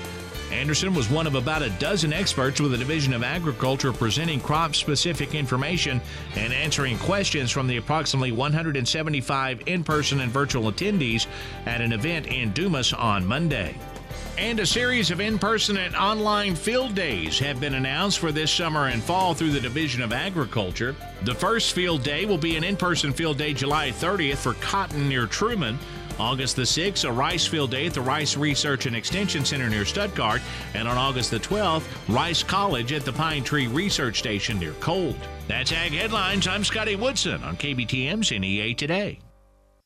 Anderson 0.52 0.94
was 0.94 1.08
one 1.08 1.26
of 1.26 1.34
about 1.34 1.62
a 1.62 1.70
dozen 1.70 2.12
experts 2.12 2.60
with 2.60 2.72
the 2.72 2.78
Division 2.78 3.14
of 3.14 3.22
Agriculture 3.22 3.90
presenting 3.94 4.38
crop 4.38 4.74
specific 4.74 5.34
information 5.34 5.98
and 6.34 6.52
answering 6.52 6.98
questions 6.98 7.50
from 7.50 7.66
the 7.66 7.78
approximately 7.78 8.32
175 8.32 9.62
in 9.64 9.82
person 9.82 10.20
and 10.20 10.30
virtual 10.30 10.70
attendees 10.70 11.26
at 11.64 11.80
an 11.80 11.94
event 11.94 12.26
in 12.26 12.52
Dumas 12.52 12.92
on 12.92 13.24
Monday. 13.24 13.74
And 14.38 14.60
a 14.60 14.66
series 14.66 15.10
of 15.10 15.20
in 15.20 15.38
person 15.38 15.78
and 15.78 15.96
online 15.96 16.54
field 16.54 16.94
days 16.94 17.38
have 17.38 17.58
been 17.58 17.72
announced 17.72 18.18
for 18.18 18.32
this 18.32 18.50
summer 18.50 18.88
and 18.88 19.02
fall 19.02 19.32
through 19.32 19.52
the 19.52 19.60
Division 19.60 20.02
of 20.02 20.12
Agriculture. 20.12 20.94
The 21.22 21.34
first 21.34 21.72
field 21.72 22.02
day 22.02 22.26
will 22.26 22.36
be 22.36 22.56
an 22.56 22.62
in 22.62 22.76
person 22.76 23.14
field 23.14 23.38
day 23.38 23.54
July 23.54 23.90
30th 23.90 24.36
for 24.36 24.52
cotton 24.54 25.08
near 25.08 25.26
Trumann. 25.26 25.78
August 26.18 26.56
the 26.56 26.62
6th, 26.62 27.08
a 27.08 27.12
rice 27.12 27.46
field 27.46 27.70
day 27.70 27.86
at 27.86 27.94
the 27.94 28.00
Rice 28.00 28.36
Research 28.36 28.84
and 28.84 28.94
Extension 28.94 29.42
Center 29.44 29.70
near 29.70 29.86
Stuttgart. 29.86 30.42
And 30.74 30.86
on 30.86 30.98
August 30.98 31.30
the 31.30 31.38
12th, 31.38 31.84
Rice 32.14 32.42
College 32.42 32.92
at 32.92 33.06
the 33.06 33.12
Pine 33.12 33.42
Tree 33.42 33.68
Research 33.68 34.18
Station 34.18 34.58
near 34.58 34.72
Colt. 34.74 35.16
That's 35.48 35.72
Ag 35.72 35.92
Headlines. 35.92 36.46
I'm 36.46 36.62
Scotty 36.62 36.96
Woodson 36.96 37.42
on 37.42 37.56
KBTM's 37.56 38.30
NEA 38.32 38.74
Today. 38.74 39.18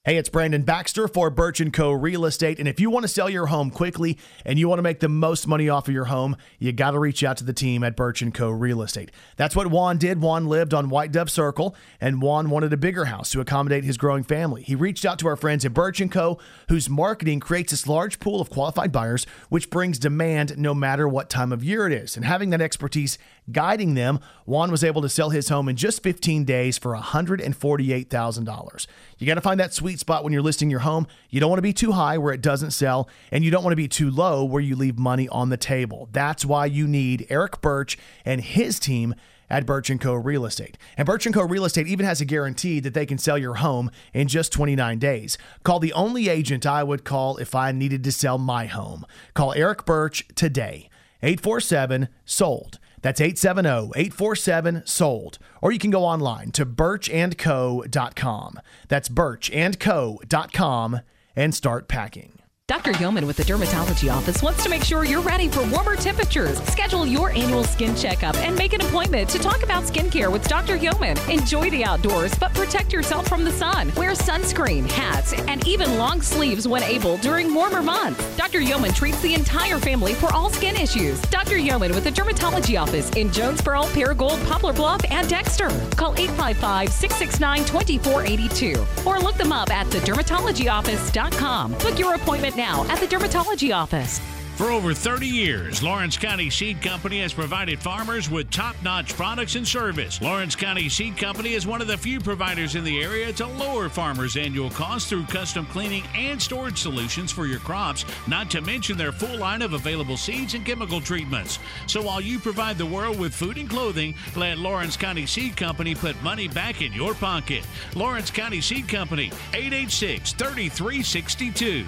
Hey, 0.02 0.16
it's 0.16 0.30
Brandon 0.30 0.62
Baxter 0.62 1.09
for 1.09 1.28
Birch 1.28 1.61
& 1.73 1.73
Co. 1.75 1.92
Real 1.92 2.25
Estate. 2.25 2.59
And 2.59 2.66
if 2.66 2.80
you 2.80 2.88
want 2.88 3.02
to 3.04 3.09
sell 3.09 3.28
your 3.28 3.45
home 3.45 3.71
quickly 3.71 4.16
and 4.47 4.59
you 4.59 4.66
want 4.66 4.78
to 4.78 4.83
make 4.83 5.00
the 5.00 5.11
most 5.11 5.47
money 5.47 5.69
off 5.69 5.88
of 5.88 5.92
your 5.92 6.07
home, 6.07 6.38
you 6.59 6.73
got 6.73 6.92
to 6.92 6.99
reach 6.99 7.23
out 7.23 7.37
to 7.37 7.45
the 7.45 7.52
team 7.52 7.85
at 7.85 7.97
Birch 7.97 8.25
& 8.28 8.33
Co. 8.33 8.49
Real 8.49 8.80
Estate. 8.80 9.11
That's 9.37 9.54
what 9.54 9.66
Juan 9.66 9.99
did. 9.99 10.23
Juan 10.23 10.47
lived 10.47 10.73
on 10.73 10.88
White 10.88 11.12
Dove 11.12 11.30
Circle, 11.30 11.76
and 12.00 12.23
Juan 12.23 12.49
wanted 12.49 12.73
a 12.73 12.78
bigger 12.78 13.04
house 13.04 13.28
to 13.33 13.42
accommodate 13.42 13.85
his 13.85 13.99
growing 13.99 14.25
family. 14.25 14.62
He 14.62 14.75
reached 14.75 15.04
out 15.04 15.19
to 15.19 15.28
our 15.28 15.37
friends 15.37 15.66
at 15.66 15.75
Birch 15.75 16.00
& 16.09 16.11
Co., 16.11 16.38
whose 16.71 16.88
marketing 16.88 17.40
creates 17.40 17.73
this 17.73 17.87
large 17.87 18.21
pool 18.21 18.40
of 18.40 18.49
qualified 18.49 18.92
buyers, 18.92 19.26
which 19.50 19.69
brings 19.69 19.99
demand 19.99 20.57
no 20.57 20.73
matter 20.73 21.07
what 21.07 21.28
time 21.28 21.52
of 21.52 21.62
year 21.62 21.87
it 21.87 21.92
is. 21.92 22.16
And 22.16 22.25
having 22.25 22.49
that 22.50 22.62
expertise 22.62 23.19
guiding 23.50 23.94
them, 23.94 24.20
Juan 24.47 24.70
was 24.70 24.85
able 24.85 25.02
to 25.02 25.09
sell 25.09 25.30
his 25.30 25.49
home 25.49 25.68
in 25.68 25.76
just 25.76 26.02
15 26.02 26.44
days 26.44 26.78
for 26.78 26.94
$148,000. 26.97 28.87
You 29.18 29.26
got 29.26 29.35
to 29.35 29.40
find 29.40 29.61
that 29.61 29.75
sweet 29.75 29.99
spot 30.00 30.25
when 30.25 30.32
you're 30.32 30.42
listing 30.42 30.70
your 30.70 30.80
home. 30.80 31.06
You 31.30 31.40
don't 31.40 31.50
want 31.50 31.59
to 31.59 31.62
be 31.62 31.73
too 31.73 31.92
high 31.92 32.18
where 32.18 32.35
it 32.35 32.42
doesn't 32.42 32.73
sell, 32.73 33.09
and 33.30 33.44
you 33.44 33.50
don't 33.50 33.64
want 33.64 33.73
to 33.73 33.76
be 33.76 33.88
too 33.88 34.11
low 34.11 34.44
where 34.44 34.62
you 34.62 34.76
leave 34.76 34.99
money 34.99 35.28
on 35.28 35.49
the 35.50 35.56
table. 35.56 36.09
That's 36.12 36.44
why 36.44 36.66
you 36.66 36.87
need 36.87 37.26
Eric 37.30 37.61
Birch 37.61 37.99
and 38.25 38.40
his 38.40 38.78
team 38.78 39.14
at 39.49 39.66
Birch 39.66 39.90
& 39.99 40.00
Co. 40.00 40.14
Real 40.14 40.47
Estate. 40.47 40.78
And 40.97 41.04
Birch 41.04 41.26
& 41.32 41.32
Co. 41.32 41.42
Real 41.42 41.64
Estate 41.64 41.88
even 41.88 42.06
has 42.06 42.20
a 42.20 42.25
guarantee 42.25 42.78
that 42.78 42.94
they 42.94 43.04
can 43.04 43.18
sell 43.18 43.37
your 43.37 43.54
home 43.54 43.90
in 44.14 44.28
just 44.28 44.52
29 44.52 45.00
days. 45.00 45.37
Call 45.64 45.80
the 45.80 45.92
only 45.92 46.28
agent 46.28 46.64
I 46.66 46.85
would 46.85 47.04
call 47.04 47.37
if 47.38 47.52
I 47.52 47.73
needed 47.73 48.04
to 48.04 48.12
sell 48.12 48.38
my 48.38 48.66
home. 48.66 49.04
Call 49.35 49.52
Eric 49.54 49.85
Birch 49.85 50.25
today. 50.37 50.88
847 51.23 52.09
sold. 52.25 52.78
That's 53.02 53.21
870 53.21 53.92
847 53.97 54.83
sold. 54.87 55.38
Or 55.62 55.73
you 55.73 55.78
can 55.78 55.90
go 55.90 56.04
online 56.04 56.50
to 56.52 56.66
birchandco.com. 56.66 58.61
That's 58.88 59.09
birchandco.com 59.09 61.00
and 61.37 61.54
start 61.54 61.88
packing. 61.88 62.39
Dr. 62.70 62.92
Yeoman 63.00 63.26
with 63.26 63.36
the 63.36 63.42
Dermatology 63.42 64.14
Office 64.14 64.44
wants 64.44 64.62
to 64.62 64.68
make 64.68 64.84
sure 64.84 65.04
you're 65.04 65.20
ready 65.20 65.48
for 65.48 65.66
warmer 65.70 65.96
temperatures. 65.96 66.62
Schedule 66.68 67.04
your 67.04 67.30
annual 67.30 67.64
skin 67.64 67.96
checkup 67.96 68.36
and 68.36 68.56
make 68.56 68.72
an 68.74 68.80
appointment 68.80 69.28
to 69.30 69.40
talk 69.40 69.64
about 69.64 69.82
skincare 69.82 70.30
with 70.30 70.46
Dr. 70.46 70.76
Yeoman. 70.76 71.18
Enjoy 71.28 71.68
the 71.70 71.82
outdoors, 71.82 72.32
but 72.38 72.54
protect 72.54 72.92
yourself 72.92 73.26
from 73.26 73.42
the 73.42 73.50
sun. 73.50 73.92
Wear 73.96 74.12
sunscreen, 74.12 74.88
hats, 74.88 75.32
and 75.32 75.66
even 75.66 75.98
long 75.98 76.22
sleeves 76.22 76.68
when 76.68 76.84
able 76.84 77.16
during 77.16 77.52
warmer 77.52 77.82
months. 77.82 78.24
Dr. 78.36 78.60
Yeoman 78.60 78.92
treats 78.92 79.20
the 79.20 79.34
entire 79.34 79.80
family 79.80 80.14
for 80.14 80.32
all 80.32 80.48
skin 80.48 80.76
issues. 80.76 81.20
Dr. 81.22 81.58
Yeoman 81.58 81.92
with 81.92 82.04
the 82.04 82.12
Dermatology 82.12 82.80
Office 82.80 83.10
in 83.16 83.32
Jonesboro, 83.32 83.82
Paragould, 83.86 84.46
Poplar 84.46 84.74
Bluff, 84.74 85.00
and 85.10 85.28
Dexter. 85.28 85.70
Call 85.96 86.14
855 86.16 86.92
669 86.92 87.64
2482 87.64 88.86
or 89.04 89.18
look 89.18 89.34
them 89.34 89.50
up 89.50 89.70
at 89.70 89.88
thedermatologyoffice.com. 89.88 91.72
Book 91.72 91.98
your 91.98 92.14
appointment 92.14 92.59
now 92.60 92.84
at 92.90 93.00
the 93.00 93.06
dermatology 93.06 93.74
office. 93.74 94.20
For 94.56 94.70
over 94.70 94.92
30 94.92 95.26
years, 95.26 95.82
Lawrence 95.82 96.18
County 96.18 96.50
Seed 96.50 96.82
Company 96.82 97.22
has 97.22 97.32
provided 97.32 97.80
farmers 97.80 98.28
with 98.28 98.50
top 98.50 98.76
notch 98.82 99.14
products 99.14 99.54
and 99.54 99.66
service. 99.66 100.20
Lawrence 100.20 100.54
County 100.54 100.90
Seed 100.90 101.16
Company 101.16 101.54
is 101.54 101.66
one 101.66 101.80
of 101.80 101.86
the 101.86 101.96
few 101.96 102.20
providers 102.20 102.74
in 102.74 102.84
the 102.84 103.02
area 103.02 103.32
to 103.32 103.46
lower 103.46 103.88
farmers' 103.88 104.36
annual 104.36 104.68
costs 104.68 105.08
through 105.08 105.24
custom 105.24 105.64
cleaning 105.64 106.04
and 106.14 106.42
storage 106.42 106.76
solutions 106.76 107.32
for 107.32 107.46
your 107.46 107.60
crops, 107.60 108.04
not 108.26 108.50
to 108.50 108.60
mention 108.60 108.98
their 108.98 109.12
full 109.12 109.38
line 109.38 109.62
of 109.62 109.72
available 109.72 110.18
seeds 110.18 110.52
and 110.52 110.66
chemical 110.66 111.00
treatments. 111.00 111.58
So 111.86 112.02
while 112.02 112.20
you 112.20 112.38
provide 112.38 112.76
the 112.76 112.84
world 112.84 113.18
with 113.18 113.34
food 113.34 113.56
and 113.56 113.70
clothing, 113.70 114.14
let 114.36 114.58
Lawrence 114.58 114.98
County 114.98 115.24
Seed 115.24 115.56
Company 115.56 115.94
put 115.94 116.22
money 116.22 116.48
back 116.48 116.82
in 116.82 116.92
your 116.92 117.14
pocket. 117.14 117.64
Lawrence 117.94 118.30
County 118.30 118.60
Seed 118.60 118.86
Company, 118.90 119.32
886 119.54 120.34
3362. 120.34 121.86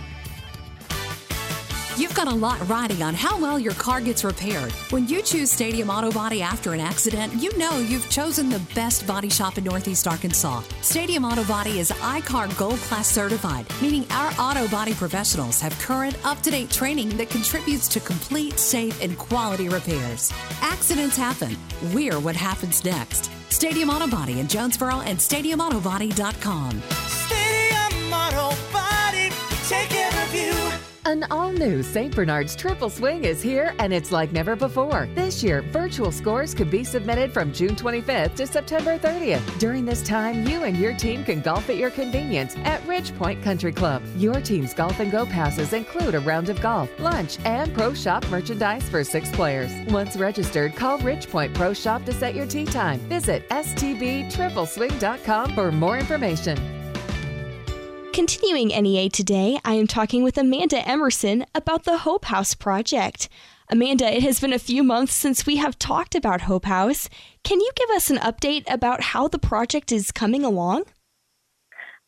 You've 1.99 2.15
got 2.15 2.27
a 2.27 2.35
lot 2.35 2.67
riding 2.71 3.03
on 3.03 3.13
how 3.13 3.39
well 3.39 3.59
your 3.59 3.75
car 3.75 4.01
gets 4.01 4.25
repaired. 4.25 4.73
When 4.91 5.07
you 5.07 5.21
choose 5.21 5.51
Stadium 5.51 5.91
Auto 5.91 6.11
Body 6.11 6.41
after 6.41 6.73
an 6.73 6.81
accident, 6.81 7.35
you 7.35 7.57
know 7.59 7.79
you've 7.79 8.09
chosen 8.09 8.49
the 8.49 8.63
best 8.75 9.07
body 9.07 9.29
shop 9.29 9.59
in 9.59 9.65
Northeast 9.65 10.09
Arkansas. 10.09 10.63
Stadium 10.81 11.27
Auto 11.27 11.45
Body 11.45 11.81
is 11.81 11.93
I-CAR 12.03 12.49
Gold 12.57 12.79
Class 12.79 13.09
certified, 13.09 13.67
meaning 13.83 14.07
our 14.11 14.33
auto 14.39 14.67
body 14.69 14.95
professionals 14.95 15.61
have 15.61 15.79
current, 15.81 16.17
up 16.25 16.41
to 16.43 16.51
date 16.51 16.71
training 16.71 17.11
that 17.19 17.29
contributes 17.29 17.89
to 17.89 18.01
complete, 18.01 18.59
safe, 18.59 19.03
and 19.03 19.19
quality 19.19 19.69
repairs. 19.69 20.33
Accidents 20.63 21.17
happen. 21.17 21.55
We're 21.93 22.19
what 22.19 22.37
happens 22.37 22.83
next. 22.87 23.31
Stadium 23.51 23.91
Auto 23.91 24.07
Body 24.07 24.41
in 24.41 24.49
Jonesboro 24.49 25.03
and 25.03 25.19
StadiumAutoBody.com. 25.19 26.81
Stadium 26.81 27.42
An 31.13 31.27
all 31.31 31.53
new 31.53 31.83
St. 31.83 32.17
Bernard's 32.17 32.57
Triple 32.57 32.89
Swing 32.89 33.25
is 33.25 33.43
here 33.43 33.75
and 33.79 33.93
it's 33.93 34.13
like 34.13 34.33
never 34.33 34.57
before. 34.57 35.07
This 35.15 35.45
year, 35.45 35.61
virtual 35.61 36.11
scores 36.11 36.55
can 36.55 36.71
be 36.71 36.85
submitted 36.85 37.35
from 37.35 37.53
June 37.53 37.77
25th 37.77 38.35
to 38.37 38.47
September 38.47 38.99
30th. 38.99 39.59
During 39.59 39.85
this 39.85 40.03
time, 40.03 40.49
you 40.49 40.65
and 40.65 40.75
your 40.75 40.95
team 40.95 41.23
can 41.23 41.43
golf 41.43 41.69
at 41.69 41.77
your 41.77 41.91
convenience 41.91 42.57
at 42.65 42.83
Ridge 42.89 43.15
Pointe 43.19 43.43
Country 43.43 43.73
Club. 43.73 44.03
Your 44.17 44.41
team's 44.41 44.73
golf 44.73 45.01
and 45.01 45.13
go 45.13 45.27
passes 45.27 45.75
include 45.75 46.15
a 46.15 46.21
round 46.21 46.49
of 46.49 46.59
golf, 46.63 46.89
lunch, 46.99 47.39
and 47.45 47.75
pro 47.75 47.93
shop 47.93 48.27
merchandise 48.31 48.89
for 48.89 49.05
six 49.05 49.31
players. 49.33 49.71
Once 49.93 50.17
registered, 50.17 50.75
call 50.75 50.97
Ridge 51.01 51.29
Pointe 51.29 51.53
Pro 51.53 51.75
Shop 51.75 52.07
to 52.07 52.15
set 52.15 52.35
your 52.35 52.47
tee 52.47 52.65
time. 52.65 52.99
Visit 53.01 53.47
stbtripleswing.com 53.51 55.55
for 55.55 55.71
more 55.71 55.99
information. 55.99 56.82
Continuing 58.13 58.69
NEA 58.69 59.09
today, 59.09 59.59
I 59.65 59.73
am 59.73 59.87
talking 59.87 60.23
with 60.23 60.37
Amanda 60.37 60.87
Emerson 60.87 61.47
about 61.55 61.85
the 61.85 61.97
Hope 61.97 62.27
House 62.27 62.55
project. 62.55 63.31
Amanda, 63.71 64.05
it 64.05 64.23
has 64.23 64.39
been 64.39 64.53
a 64.53 64.59
few 64.59 64.83
months 64.83 65.15
since 65.15 65.47
we 65.47 65.57
have 65.57 65.79
talked 65.79 66.15
about 66.15 66.43
Hope 66.43 66.67
House. 66.67 67.09
Can 67.43 67.59
you 67.59 67.71
give 67.75 67.89
us 67.89 68.11
an 68.11 68.19
update 68.19 68.65
about 68.71 69.01
how 69.01 69.29
the 69.29 69.39
project 69.39 69.91
is 69.93 70.13
coming 70.13 70.45
along? 70.45 70.85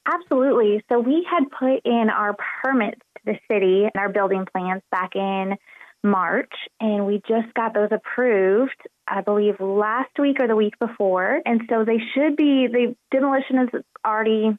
Absolutely. 0.07 0.85
So, 0.93 1.01
we 1.01 1.27
had 1.29 1.45
put 1.59 1.81
in 1.87 2.11
our 2.11 2.37
permits 2.63 3.01
to 3.17 3.23
the 3.25 3.39
city 3.51 3.85
and 3.85 3.97
our 3.97 4.11
building 4.11 4.45
plans 4.55 4.83
back 4.91 5.17
in 5.17 5.57
March, 6.03 6.53
and 6.81 7.07
we 7.07 7.23
just 7.27 7.53
got 7.55 7.73
those 7.73 7.89
approved, 7.91 8.77
I 9.09 9.23
believe, 9.23 9.59
last 9.59 10.11
week 10.19 10.37
or 10.39 10.49
the 10.49 10.57
week 10.57 10.79
before. 10.79 11.41
And 11.47 11.63
so 11.71 11.83
they 11.87 11.99
should 12.15 12.37
be, 12.37 12.69
the 12.71 12.95
demolition 13.11 13.59
is 13.61 13.83
already 14.05 14.59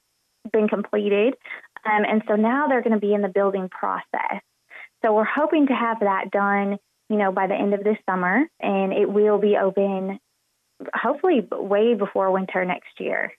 been 0.51 0.67
completed. 0.67 1.35
Um, 1.85 2.03
and 2.07 2.23
so 2.27 2.35
now 2.35 2.67
they're 2.67 2.81
going 2.81 2.93
to 2.93 2.99
be 2.99 3.13
in 3.13 3.21
the 3.21 3.27
building 3.27 3.69
process. 3.69 4.41
So 5.03 5.13
we're 5.13 5.23
hoping 5.23 5.67
to 5.67 5.73
have 5.73 5.99
that 5.99 6.31
done, 6.31 6.77
you 7.09 7.17
know, 7.17 7.31
by 7.31 7.47
the 7.47 7.55
end 7.55 7.73
of 7.73 7.83
this 7.83 7.97
summer, 8.09 8.45
and 8.59 8.93
it 8.93 9.09
will 9.09 9.37
be 9.37 9.57
open 9.57 10.19
hopefully 10.93 11.47
way 11.51 11.93
before 11.93 12.31
winter 12.31 12.65
next 12.65 12.99
year. 12.99 13.31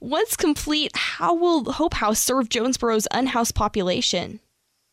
Once 0.00 0.36
complete, 0.36 0.92
how 0.94 1.34
will 1.34 1.72
Hope 1.72 1.94
House 1.94 2.20
serve 2.20 2.48
Jonesboro's 2.48 3.08
unhoused 3.10 3.54
population? 3.54 4.40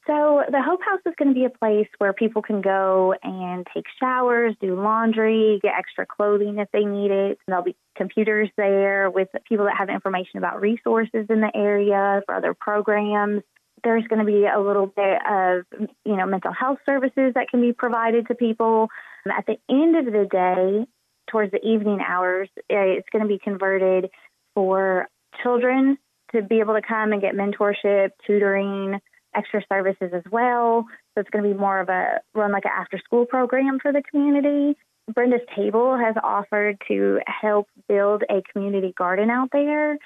So, 0.06 0.44
the 0.50 0.62
Hope 0.62 0.82
House 0.84 1.00
going 1.18 1.30
to 1.30 1.34
be 1.34 1.46
a 1.46 1.50
place 1.50 1.88
where 1.98 2.14
people 2.14 2.42
can 2.42 2.62
go 2.62 3.14
and 3.24 3.68
take 3.74 3.86
showers, 4.00 4.56
do 4.62 4.80
laundry, 4.80 5.60
get 5.62 5.74
extra 5.78 6.06
clothing 6.06 6.60
if 6.60 6.70
they 6.72 6.86
need 6.86 7.12
it. 7.12 7.40
There'll 7.48 7.64
be 7.64 7.76
computers 7.96 8.50
there 8.58 9.10
with 9.10 9.28
people 9.48 9.66
that 9.66 9.76
have 9.78 9.90
information 9.90 10.38
about 10.38 10.62
resources 10.62 11.26
in 11.30 11.42
the 11.42 11.52
area 11.54 12.22
for 12.26 12.36
other 12.36 12.54
programs. 12.54 13.44
There's 13.84 14.08
going 14.08 14.20
to 14.20 14.26
be 14.26 14.46
a 14.46 14.60
little 14.60 14.88
bit 14.88 15.20
of, 15.30 15.66
you 16.06 16.16
know, 16.16 16.26
mental 16.26 16.52
health 16.52 16.80
services 16.86 17.34
that 17.36 17.50
can 17.50 17.62
be 17.62 17.74
provided 17.74 18.28
to 18.28 18.36
people. 18.36 18.88
At 19.26 19.46
the 19.46 19.58
end 19.70 19.96
of 19.98 20.06
the 20.06 20.28
day, 20.32 20.88
towards 21.30 21.52
the 21.52 21.66
evening 21.66 22.00
hours, 22.06 22.50
eh, 22.70 22.98
it's 22.98 23.10
going 23.12 23.24
to 23.24 23.28
be 23.28 23.40
converted 23.40 24.10
for 24.56 25.08
children 25.44 25.98
to 26.34 26.42
be 26.42 26.60
able 26.60 26.74
to 26.74 26.82
come 26.82 27.14
and 27.14 27.22
get 27.22 27.36
mentorship, 27.36 28.12
tutoring, 28.26 29.00
extra 29.36 29.62
services 29.70 30.12
as 30.14 30.24
well. 30.32 30.86
So 31.18 31.22
it's 31.22 31.32
going 31.32 31.44
to 31.44 31.50
be 31.52 31.60
more 31.60 31.80
of 31.80 31.90
a 31.90 32.22
run 32.36 32.52
like 32.52 32.66
an 32.66 32.72
after 32.78 33.00
school 33.00 33.26
program 33.26 33.80
for 33.82 33.92
the 33.92 34.04
community. 34.04 34.78
Brenda's 35.12 35.42
Table 35.56 35.98
has 35.98 36.14
offered 36.24 36.78
to 36.90 37.22
help 37.26 37.68
build 37.90 38.22
a 38.30 38.44
community 38.54 38.94
garden 38.96 39.32
out 39.32 39.50
there 39.52 39.98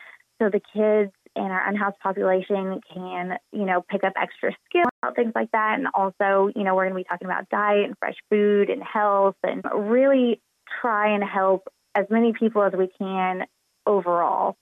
so 0.42 0.50
the 0.50 0.62
kids 0.74 1.12
and 1.36 1.52
our 1.52 1.68
unhoused 1.68 2.00
population 2.00 2.80
can, 2.94 3.38
you 3.52 3.66
know, 3.66 3.84
pick 3.90 4.06
up 4.06 4.14
extra 4.16 4.56
skills, 4.70 5.14
things 5.14 5.34
like 5.36 5.52
that. 5.52 5.80
And 5.80 5.88
also, 5.94 6.50
you 6.56 6.64
know, 6.64 6.76
we're 6.76 6.90
going 6.90 6.94
to 6.94 7.00
be 7.00 7.04
talking 7.04 7.28
about 7.28 7.50
diet 7.50 7.88
and 7.88 7.98
fresh 8.00 8.16
food 8.30 8.70
and 8.70 8.82
health 8.82 9.36
and 9.44 9.64
really 9.74 10.40
try 10.80 11.14
and 11.14 11.26
help 11.26 11.68
as 11.94 12.06
many 12.10 12.32
people 12.32 12.64
as 12.64 12.72
we 12.72 12.88
can 12.98 13.44
overall. 13.86 14.56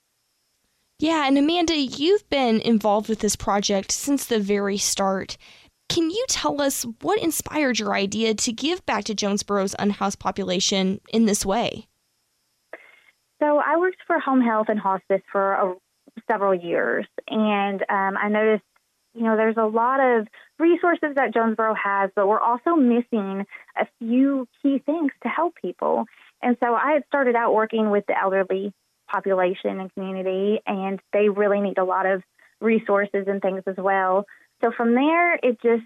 Yeah, 1.00 1.28
and 1.28 1.38
Amanda, 1.38 1.78
you've 1.78 2.30
been 2.30 2.60
involved 2.60 3.08
with 3.08 3.20
this 3.20 3.38
project 3.38 3.92
since 3.92 4.26
the 4.26 4.40
very 4.40 4.78
start. 4.78 5.38
Can 5.90 6.10
you 6.10 6.26
tell 6.30 6.62
us 6.62 6.86
what 7.02 7.22
inspired 7.22 7.80
your 7.80 7.94
idea 7.94 8.34
to 8.36 8.54
give 8.54 8.86
back 8.86 9.04
to 9.06 9.16
Jonesboro's 9.16 9.76
unhoused 9.80 10.20
population 10.20 11.02
in 11.12 11.26
this 11.26 11.46
way? 11.46 11.88
So, 13.42 13.62
I 13.66 13.78
worked 13.78 14.02
for 14.06 14.20
home 14.20 14.42
health 14.42 14.68
and 14.70 14.80
hospice 14.80 15.22
for 15.32 15.54
a 15.54 15.76
several 16.30 16.54
years. 16.54 17.06
And 17.28 17.82
um, 17.90 18.18
I 18.18 18.30
noticed, 18.30 18.64
you 19.14 19.24
know, 19.24 19.36
there's 19.36 19.58
a 19.58 19.66
lot 19.66 20.00
of 20.00 20.28
resources 20.58 21.16
that 21.16 21.34
Jonesboro 21.34 21.76
has, 21.76 22.12
but 22.16 22.28
we're 22.28 22.40
also 22.40 22.76
missing 22.76 23.46
a 23.78 23.88
few 24.00 24.48
key 24.62 24.82
things 24.86 25.12
to 25.24 25.30
help 25.30 25.56
people. 25.62 26.06
And 26.42 26.58
so 26.62 26.74
I 26.74 26.94
had 26.94 27.04
started 27.08 27.36
out 27.36 27.54
working 27.54 27.90
with 27.90 28.06
the 28.08 28.20
elderly 28.20 28.74
population 29.12 29.80
and 29.80 29.94
community, 29.94 30.60
and 30.66 31.00
they 31.14 31.30
really 31.30 31.62
need 31.62 31.78
a 31.78 31.84
lot 31.84 32.06
of 32.06 32.24
resources 32.62 33.26
and 33.28 33.42
things 33.42 33.64
as 33.66 33.76
well. 33.78 34.26
So 34.62 34.72
from 34.76 34.96
there, 34.96 35.36
it 35.36 35.62
just 35.62 35.84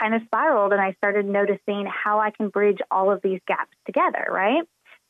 kind 0.00 0.14
of 0.14 0.22
spiraled, 0.26 0.72
and 0.72 0.80
I 0.80 0.92
started 0.94 1.26
noticing 1.26 1.86
how 1.86 2.20
I 2.20 2.30
can 2.30 2.48
bridge 2.48 2.78
all 2.90 3.12
of 3.12 3.22
these 3.22 3.40
gaps 3.46 3.72
together, 3.86 4.26
right? 4.30 4.62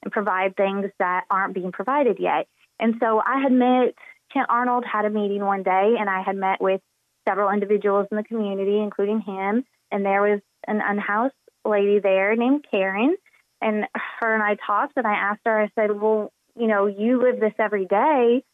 And 0.03 0.12
provide 0.12 0.57
things 0.57 0.87
that 0.99 1.25
aren't 1.31 1.55
being 1.55 1.73
provided 1.73 2.19
yet. 2.21 2.47
And 2.79 2.97
so 3.01 3.21
I 3.25 3.41
had 3.41 3.53
met 3.53 3.95
Kent 4.33 4.47
Arnold, 4.49 4.85
had 4.85 5.05
a 5.05 5.11
meeting 5.11 5.45
one 5.45 5.62
day, 5.62 5.95
and 5.99 6.09
I 6.11 6.23
had 6.23 6.37
met 6.37 6.61
with 6.61 6.81
several 7.27 7.51
individuals 7.51 8.07
in 8.11 8.17
the 8.17 8.23
community, 8.23 8.79
including 8.79 9.21
him. 9.21 9.65
And 9.91 10.05
there 10.05 10.23
was 10.23 10.41
an 10.67 10.81
unhoused 10.85 11.35
lady 11.65 11.99
there 11.99 12.37
named 12.37 12.67
Karen. 12.71 13.17
And 13.62 13.87
her 14.21 14.35
and 14.35 14.43
I 14.43 14.57
talked, 14.67 14.95
and 14.97 15.07
I 15.07 15.15
asked 15.15 15.41
her, 15.47 15.61
I 15.61 15.71
said, 15.75 15.99
Well, 15.99 16.33
you 16.55 16.67
know, 16.67 16.87
you 16.87 17.23
live 17.23 17.41
this 17.41 17.55
every 17.59 17.87
day. 17.87 18.45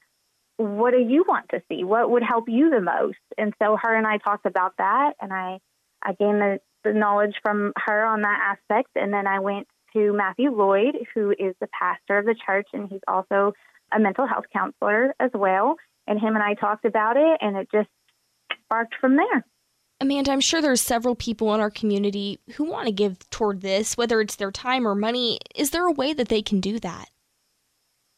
What 0.57 0.93
do 0.93 0.99
you 0.99 1.25
want 1.27 1.49
to 1.51 1.63
see? 1.69 1.85
What 1.85 2.11
would 2.11 2.23
help 2.23 2.45
you 2.49 2.71
the 2.71 2.81
most? 2.81 3.19
And 3.39 3.55
so 3.61 3.77
her 3.81 3.97
and 3.97 4.07
I 4.07 4.19
talked 4.19 4.47
about 4.47 4.75
that, 4.79 5.15
and 5.21 5.33
I, 5.33 5.59
I 6.03 6.13
gained 6.13 6.41
the, 6.41 6.59
the 6.85 6.93
knowledge 6.93 7.35
from 7.43 7.73
her 7.77 8.05
on 8.05 8.23
that 8.23 8.57
aspect. 8.57 8.91
And 8.95 9.13
then 9.13 9.27
I 9.27 9.41
went 9.41 9.67
to 9.95 10.13
Matthew 10.13 10.51
Lloyd, 10.51 10.97
who 11.15 11.31
is 11.31 11.55
the 11.61 11.69
pastor 11.79 12.19
of 12.19 12.27
the 12.27 12.37
church, 12.47 12.69
and 12.73 12.89
he's 12.89 13.01
also 13.09 13.53
a 13.93 13.99
mental 13.99 14.27
health 14.27 14.45
counselor 14.53 15.15
as 15.21 15.31
well. 15.35 15.77
And 16.07 16.21
him 16.21 16.35
and 16.35 16.43
I 16.43 16.55
talked 16.55 16.85
about 16.85 17.17
it, 17.17 17.39
and 17.41 17.57
it 17.57 17.69
just 17.73 17.89
sparked 18.65 18.95
from 19.01 19.17
there. 19.17 19.45
Amanda, 20.01 20.33
I'm 20.33 20.41
sure 20.41 20.61
there's 20.61 20.81
several 20.81 21.15
people 21.15 21.55
in 21.55 21.61
our 21.61 21.71
community 21.71 22.41
who 22.55 22.65
want 22.65 22.87
to 22.87 22.93
give 22.93 23.19
toward 23.31 23.61
this, 23.61 23.97
whether 23.97 24.21
it's 24.21 24.35
their 24.35 24.51
time 24.51 24.87
or 24.87 24.97
money. 24.97 25.39
Is 25.55 25.71
there 25.71 25.87
a 25.87 25.93
way 25.93 26.13
that 26.13 26.29
they 26.29 26.43
can 26.43 26.61
do 26.61 26.81
that? 26.81 27.09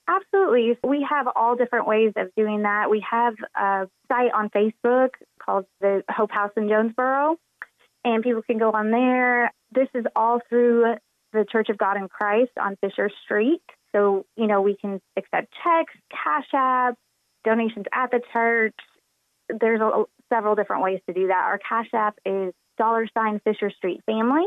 Absolutely. 0.06 0.76
We 0.84 1.06
have 1.08 1.26
all 1.34 1.56
different 1.56 1.86
ways 1.86 2.12
of 2.16 2.28
doing 2.36 2.62
that. 2.62 2.90
We 2.90 3.04
have 3.10 3.34
a 3.56 3.88
site 4.08 4.32
on 4.34 4.50
Facebook 4.50 5.10
called 5.40 5.64
the 5.80 6.02
Hope 6.10 6.30
House 6.30 6.50
in 6.56 6.68
Jonesboro, 6.68 7.38
and 8.04 8.22
people 8.22 8.42
can 8.42 8.58
go 8.58 8.70
on 8.72 8.90
there. 8.90 9.52
This 9.72 9.88
is 9.94 10.04
all 10.14 10.40
through 10.48 10.96
the 11.32 11.46
Church 11.50 11.68
of 11.70 11.78
God 11.78 11.96
in 11.96 12.08
Christ 12.08 12.52
on 12.60 12.76
Fisher 12.82 13.10
Street. 13.24 13.62
So, 13.92 14.26
you 14.36 14.46
know, 14.46 14.60
we 14.60 14.76
can 14.76 15.00
accept 15.16 15.52
checks, 15.62 15.94
cash 16.10 16.48
app, 16.52 16.96
donations 17.44 17.86
at 17.92 18.10
the 18.10 18.20
church. 18.32 18.74
There's 19.48 19.80
a, 19.80 20.04
several 20.32 20.54
different 20.54 20.82
ways 20.82 21.00
to 21.08 21.14
do 21.14 21.28
that. 21.28 21.44
Our 21.44 21.58
cash 21.58 21.88
app 21.94 22.18
is 22.26 22.52
dollar 22.76 23.08
sign 23.16 23.40
Fisher 23.44 23.70
Street 23.70 24.00
Family. 24.04 24.44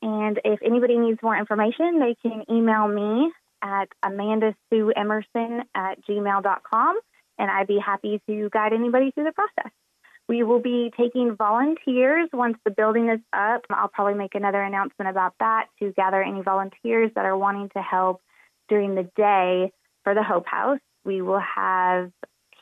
And 0.00 0.40
if 0.44 0.60
anybody 0.64 0.98
needs 0.98 1.18
more 1.22 1.36
information, 1.36 1.98
they 1.98 2.14
can 2.22 2.44
email 2.50 2.88
me 2.88 3.30
at 3.64 3.88
Amanda 4.02 4.54
Sue 4.70 4.92
Emerson 4.94 5.62
at 5.74 6.04
gmail.com, 6.06 7.00
and 7.38 7.50
I'd 7.50 7.66
be 7.66 7.78
happy 7.84 8.20
to 8.28 8.50
guide 8.52 8.72
anybody 8.72 9.10
through 9.10 9.24
the 9.24 9.32
process. 9.32 9.72
We 10.28 10.42
will 10.42 10.60
be 10.60 10.92
taking 10.96 11.36
volunteers 11.36 12.28
once 12.32 12.56
the 12.64 12.70
building 12.70 13.08
is 13.08 13.20
up. 13.32 13.62
I'll 13.70 13.88
probably 13.88 14.14
make 14.14 14.34
another 14.34 14.62
announcement 14.62 15.10
about 15.10 15.34
that 15.40 15.66
to 15.80 15.92
gather 15.92 16.22
any 16.22 16.40
volunteers 16.42 17.10
that 17.14 17.24
are 17.24 17.36
wanting 17.36 17.70
to 17.70 17.82
help 17.82 18.22
during 18.68 18.94
the 18.94 19.08
day 19.16 19.72
for 20.02 20.14
the 20.14 20.22
Hope 20.22 20.46
House. 20.46 20.80
We 21.04 21.20
will 21.20 21.40
have 21.40 22.10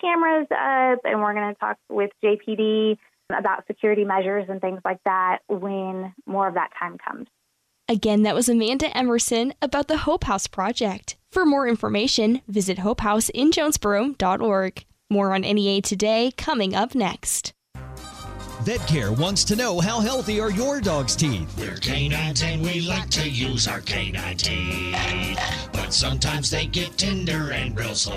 cameras 0.00 0.48
up 0.50 1.00
and 1.04 1.20
we're 1.20 1.34
going 1.34 1.54
to 1.54 1.60
talk 1.60 1.76
with 1.88 2.10
JPD 2.24 2.98
about 3.30 3.66
security 3.66 4.04
measures 4.04 4.46
and 4.48 4.60
things 4.60 4.80
like 4.84 4.98
that 5.04 5.38
when 5.48 6.12
more 6.26 6.48
of 6.48 6.54
that 6.54 6.70
time 6.78 6.98
comes. 6.98 7.28
Again, 7.88 8.22
that 8.22 8.34
was 8.34 8.48
Amanda 8.48 8.96
Emerson 8.96 9.54
about 9.60 9.88
the 9.88 9.98
Hope 9.98 10.24
House 10.24 10.46
Project. 10.46 11.16
For 11.30 11.44
more 11.44 11.66
information, 11.66 12.40
visit 12.46 12.78
hopehouseinjonesboro.org. 12.78 14.84
More 15.10 15.34
on 15.34 15.40
NEA 15.42 15.82
today 15.82 16.32
coming 16.36 16.74
up 16.74 16.94
next. 16.94 17.52
VetCare 18.62 19.18
wants 19.18 19.42
to 19.44 19.56
know 19.56 19.80
how 19.80 19.98
healthy 19.98 20.40
are 20.40 20.52
your 20.52 20.80
dog's 20.80 21.16
teeth. 21.16 21.52
We're 21.58 21.74
canines 21.74 22.44
and 22.44 22.62
we 22.62 22.82
like 22.82 23.10
to 23.10 23.28
use 23.28 23.66
our 23.66 23.80
canine 23.80 24.36
teeth. 24.36 24.96
But 25.72 25.92
sometimes 25.92 26.48
they 26.48 26.66
get 26.66 26.96
tender 26.96 27.50
and 27.50 27.76
real 27.76 27.96
sore. 27.96 28.14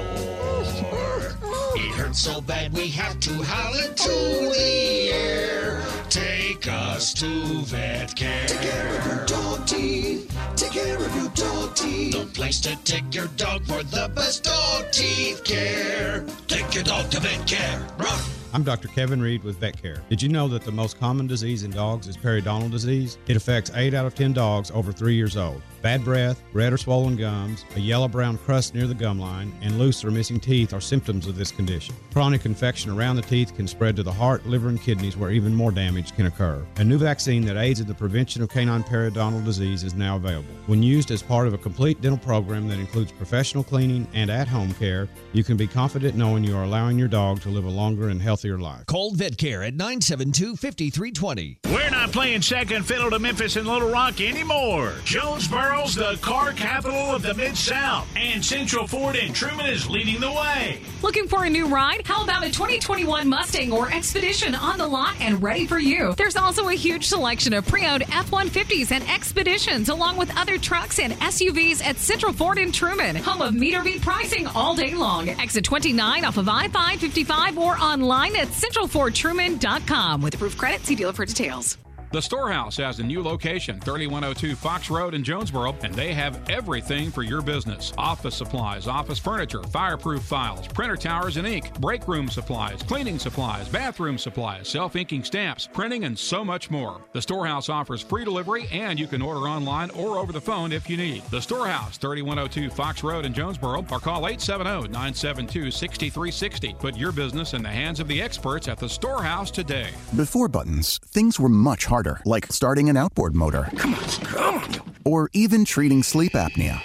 It 1.76 1.96
hurts 1.96 2.20
so 2.20 2.42
bad 2.42 2.74
we 2.74 2.90
have 2.90 3.20
to 3.22 3.34
howl 3.42 3.74
it 3.74 3.98
to 3.98 4.10
the 4.10 5.10
air. 5.12 5.82
Take 6.10 6.68
us 6.68 7.14
to 7.16 7.26
VetCare. 7.26 8.48
Take 8.48 8.62
care 8.62 8.98
of 8.98 9.06
your 9.06 9.26
dog 9.26 9.68
teeth. 9.68 10.38
Take 10.56 10.72
care 10.72 10.98
of 10.98 11.16
your 11.16 11.30
dog 11.30 11.76
teeth. 11.76 12.14
The 12.14 12.26
place 12.34 12.60
to 12.62 12.76
take 12.84 13.14
your 13.14 13.28
dog 13.36 13.66
for 13.66 13.84
the 13.84 14.12
best 14.16 14.44
dog 14.44 14.92
teeth 14.92 15.44
care. 15.44 16.26
Take 16.48 16.74
your 16.74 16.84
dog 16.84 17.10
to 17.12 17.18
VetCare. 17.18 18.00
Run! 18.00 18.45
I'm 18.56 18.64
Dr. 18.64 18.88
Kevin 18.88 19.22
Reed 19.22 19.44
with 19.44 19.60
VetCare. 19.60 20.00
Did 20.08 20.22
you 20.22 20.30
know 20.30 20.48
that 20.48 20.64
the 20.64 20.72
most 20.72 20.98
common 20.98 21.28
disease 21.28 21.64
in 21.64 21.72
dogs 21.72 22.08
is 22.08 22.16
periodontal 22.16 22.72
disease? 22.72 23.18
It 23.28 23.36
affects 23.36 23.70
8 23.76 23.94
out 23.94 24.06
of 24.06 24.16
10 24.16 24.32
dogs 24.32 24.72
over 24.72 24.94
3 24.94 25.14
years 25.14 25.36
old. 25.36 25.62
Bad 25.82 26.06
breath, 26.06 26.42
red 26.54 26.72
or 26.72 26.78
swollen 26.78 27.18
gums, 27.18 27.66
a 27.76 27.80
yellow 27.82 28.08
brown 28.08 28.38
crust 28.38 28.74
near 28.74 28.88
the 28.88 28.94
gum 28.94 29.20
line, 29.20 29.54
and 29.62 29.78
loose 29.78 30.06
or 30.06 30.10
missing 30.10 30.40
teeth 30.40 30.74
are 30.74 30.80
symptoms 30.80 31.28
of 31.28 31.36
this 31.36 31.52
condition. 31.52 31.94
Chronic 32.14 32.46
infection 32.46 32.92
around 32.92 33.18
the 33.18 33.24
teeth 33.24 33.54
can 33.58 33.68
spread 33.68 33.98
to 33.98 34.04
the 34.04 34.12
heart, 34.12 34.46
liver, 34.46 34.70
and 34.70 34.82
kidneys 34.82 35.18
where 35.18 35.32
even 35.32 35.54
more 35.54 35.72
damage 35.72 36.16
can 36.16 36.28
occur. 36.28 36.66
A 36.78 36.84
new 36.84 36.98
vaccine 36.98 37.46
that 37.48 37.58
aids 37.58 37.82
in 37.82 37.88
the 37.88 37.94
prevention 37.94 38.42
of 38.42 38.48
canine 38.48 38.84
periodontal 38.84 39.44
disease 39.44 39.84
is 39.84 39.96
now 39.96 40.16
available. 40.16 40.56
When 40.68 40.82
used 40.82 41.12
as 41.12 41.22
part 41.22 41.46
of 41.46 41.54
a 41.54 41.58
complete 41.58 42.00
dental 42.00 42.18
program 42.20 42.70
that 42.70 42.80
includes 42.80 43.12
professional 43.12 43.66
cleaning 43.66 44.08
and 44.14 44.32
at 44.32 44.48
home 44.48 44.74
care, 44.76 45.10
you 45.34 45.44
can 45.44 45.58
be 45.58 45.68
confident 45.68 46.16
knowing 46.16 46.46
you 46.46 46.56
are 46.56 46.64
allowing 46.64 46.98
your 46.98 47.10
dog 47.10 47.42
to 47.42 47.50
live 47.50 47.66
a 47.66 47.70
longer 47.70 48.08
and 48.08 48.22
healthier 48.22 48.45
life. 48.54 48.86
Call 48.86 49.14
VetCare 49.14 49.68
at 49.68 49.74
972 49.74 50.56
5320. 50.56 51.60
We're 51.66 51.90
not 51.90 52.12
playing 52.12 52.42
second 52.42 52.84
fiddle 52.84 53.10
to 53.10 53.20
Memphis 53.20 53.56
and 53.56 53.68
Little 53.68 53.90
Rock 53.90 54.22
anymore. 54.22 54.94
Jonesboro's 55.04 55.96
the 55.96 56.18
car 56.22 56.52
capital 56.54 56.98
of 56.98 57.22
the 57.22 57.34
Mid 57.34 57.58
South, 57.58 58.08
and 58.16 58.44
Central 58.44 58.88
Ford 58.88 59.16
and 59.16 59.34
Trumann 59.36 59.70
is 59.70 59.90
leading 59.90 60.20
the 60.20 60.32
way. 60.32 60.80
Looking 61.02 61.28
for 61.28 61.46
a 61.46 61.50
new 61.50 61.68
ride? 61.68 62.02
How 62.06 62.24
about 62.24 62.44
a 62.44 62.52
2021 62.52 63.28
Mustang 63.28 63.72
or 63.72 63.92
Expedition 63.92 64.56
on 64.56 64.78
the 64.78 64.88
lot 64.88 65.16
and 65.20 65.42
ready 65.42 65.68
for 65.68 65.80
you? 65.80 66.14
There's 66.16 66.36
also 66.36 66.70
a 66.70 66.74
huge 66.74 67.06
selection 67.06 67.54
of 67.54 67.68
pre 67.68 67.86
owned 67.86 68.04
F 68.04 68.32
150s 68.32 68.92
and 68.92 69.08
Expeditions, 69.10 69.90
along 69.90 70.18
with 70.18 70.36
other 70.38 70.58
trucks 70.58 71.00
and 71.00 71.14
SUVs 71.14 71.84
at 71.84 71.98
Central 71.98 72.34
Ford 72.34 72.58
in 72.58 72.72
Trumann, 72.72 73.16
home 73.16 73.42
of 73.42 73.54
meter 73.54 73.84
beat 73.84 74.02
pricing 74.02 74.48
all 74.48 74.76
day 74.76 74.94
long. 74.94 75.30
Exit 75.30 75.64
29 75.64 76.26
off 76.26 76.38
of 76.38 76.50
I 76.50 76.68
555 76.70 77.58
or 77.58 77.78
online 77.78 78.25
at 78.34 78.50
centralfordtruman.com. 78.50 80.22
With 80.22 80.36
approved 80.36 80.58
credit, 80.58 80.86
see 80.86 80.96
dealer 80.96 81.14
for 81.14 81.26
details. 81.26 81.78
The 82.16 82.22
Storehouse 82.22 82.78
has 82.78 83.00
a 83.00 83.04
new 83.04 83.22
location, 83.22 83.78
3102 83.82 84.56
Fox 84.56 84.90
Road 84.90 85.14
in 85.14 85.22
Jonesboro, 85.22 85.76
and 85.84 85.94
they 85.94 86.14
have 86.14 86.50
everything 86.50 87.12
for 87.12 87.24
your 87.24 87.42
business 87.42 87.92
office 87.98 88.36
supplies, 88.36 88.88
office 88.88 89.20
furniture, 89.20 89.62
fireproof 89.64 90.24
files, 90.24 90.66
printer 90.66 90.96
towers 90.96 91.36
and 91.36 91.46
ink, 91.46 91.78
break 91.82 92.08
room 92.08 92.30
supplies, 92.30 92.82
cleaning 92.84 93.20
supplies, 93.20 93.68
bathroom 93.68 94.18
supplies, 94.18 94.70
self 94.70 94.96
inking 94.96 95.26
stamps, 95.26 95.68
printing, 95.74 96.06
and 96.06 96.18
so 96.18 96.46
much 96.46 96.72
more. 96.72 97.02
The 97.12 97.22
Storehouse 97.22 97.68
offers 97.68 98.02
free 98.02 98.24
delivery, 98.24 98.70
and 98.72 98.98
you 98.98 99.08
can 99.08 99.22
order 99.22 99.50
online 99.50 99.90
or 99.90 100.18
over 100.18 100.32
the 100.32 100.40
phone 100.40 100.72
if 100.72 100.90
you 100.90 100.96
need. 100.96 101.22
The 101.32 101.42
Storehouse, 101.42 101.98
3102 101.98 102.70
Fox 102.74 103.04
Road 103.04 103.26
in 103.26 103.34
Jonesboro, 103.34 103.80
or 103.92 104.00
call 104.00 104.26
870 104.26 104.88
972 104.88 105.70
6360. 105.70 106.76
Put 106.80 106.96
your 106.96 107.12
business 107.12 107.54
in 107.54 107.62
the 107.62 107.68
hands 107.68 108.00
of 108.00 108.08
the 108.08 108.22
experts 108.22 108.70
at 108.70 108.78
the 108.78 108.88
Storehouse 108.88 109.52
today. 109.52 109.90
Before 110.16 110.48
buttons, 110.48 111.02
things 111.10 111.42
were 111.42 111.50
much 111.50 111.84
harder, 111.84 112.05
like 112.26 112.52
starting 112.52 112.90
an 112.90 112.98
outboard 112.98 113.36
motor. 113.36 113.70
Come 113.76 113.94
on, 113.96 114.04
come 114.04 114.56
on. 114.56 114.82
Or 115.04 115.30
even 115.34 115.66
treating 115.66 116.04
sleep 116.04 116.34
apnea. 116.34 116.82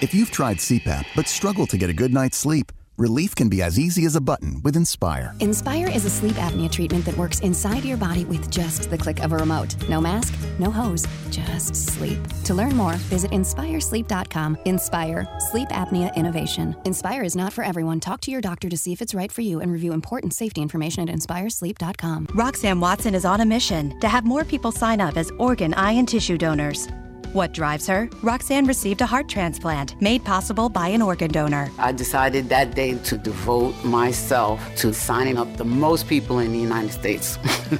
If 0.00 0.14
you've 0.14 0.30
tried 0.30 0.58
CPAP 0.58 1.04
but 1.16 1.28
struggle 1.28 1.66
to 1.66 1.76
get 1.76 1.90
a 1.90 1.92
good 1.92 2.12
night's 2.14 2.36
sleep, 2.36 2.72
relief 2.98 3.34
can 3.34 3.48
be 3.48 3.62
as 3.62 3.78
easy 3.78 4.04
as 4.04 4.16
a 4.16 4.20
button 4.20 4.60
with 4.64 4.76
Inspire. 4.76 5.34
Inspire 5.40 5.88
is 5.88 6.04
a 6.04 6.10
sleep 6.10 6.34
apnea 6.34 6.70
treatment 6.70 7.04
that 7.04 7.16
works 7.16 7.40
inside 7.40 7.84
your 7.84 7.96
body 7.96 8.24
with 8.24 8.50
just 8.50 8.90
the 8.90 8.98
click 8.98 9.22
of 9.22 9.32
a 9.32 9.36
remote. 9.36 9.76
No 9.88 10.00
mask, 10.00 10.34
no 10.58 10.70
hose, 10.70 11.06
just 11.30 11.74
sleep. 11.74 12.18
To 12.44 12.54
learn 12.54 12.74
more, 12.74 12.94
visit 13.10 13.30
inspiresleep.com. 13.30 14.58
Inspire, 14.64 15.26
sleep 15.50 15.68
apnea 15.68 16.14
innovation. 16.16 16.76
Inspire 16.84 17.22
is 17.22 17.36
not 17.36 17.52
for 17.52 17.64
everyone. 17.64 18.00
Talk 18.00 18.20
to 18.22 18.30
your 18.30 18.40
doctor 18.40 18.68
to 18.68 18.76
see 18.76 18.92
if 18.92 19.00
it's 19.00 19.14
right 19.14 19.30
for 19.30 19.42
you 19.42 19.60
and 19.60 19.72
review 19.72 19.92
important 19.92 20.34
safety 20.34 20.60
information 20.60 21.08
at 21.08 21.14
inspiresleep.com. 21.14 22.28
Roxanne 22.34 22.80
Watson 22.80 23.14
is 23.14 23.24
on 23.24 23.40
a 23.40 23.46
mission 23.46 23.98
to 24.00 24.08
have 24.08 24.24
more 24.24 24.44
people 24.44 24.72
sign 24.72 25.00
up 25.00 25.16
as 25.16 25.30
organ, 25.38 25.72
eye, 25.74 25.92
and 25.92 26.08
tissue 26.08 26.36
donors. 26.36 26.88
What 27.34 27.52
drives 27.52 27.86
her? 27.88 28.08
Roxanne 28.22 28.66
received 28.66 29.02
a 29.02 29.06
heart 29.06 29.28
transplant 29.28 30.00
made 30.00 30.24
possible 30.24 30.70
by 30.70 30.88
an 30.88 31.02
organ 31.02 31.30
donor. 31.30 31.70
I 31.78 31.92
decided 31.92 32.48
that 32.48 32.74
day 32.74 32.94
to 32.94 33.18
devote 33.18 33.74
myself 33.84 34.62
to 34.76 34.94
signing 34.94 35.36
up 35.36 35.56
the 35.58 35.64
most 35.64 36.08
people 36.08 36.38
in 36.38 36.52
the 36.52 36.58
United 36.58 36.90
States. 36.90 37.38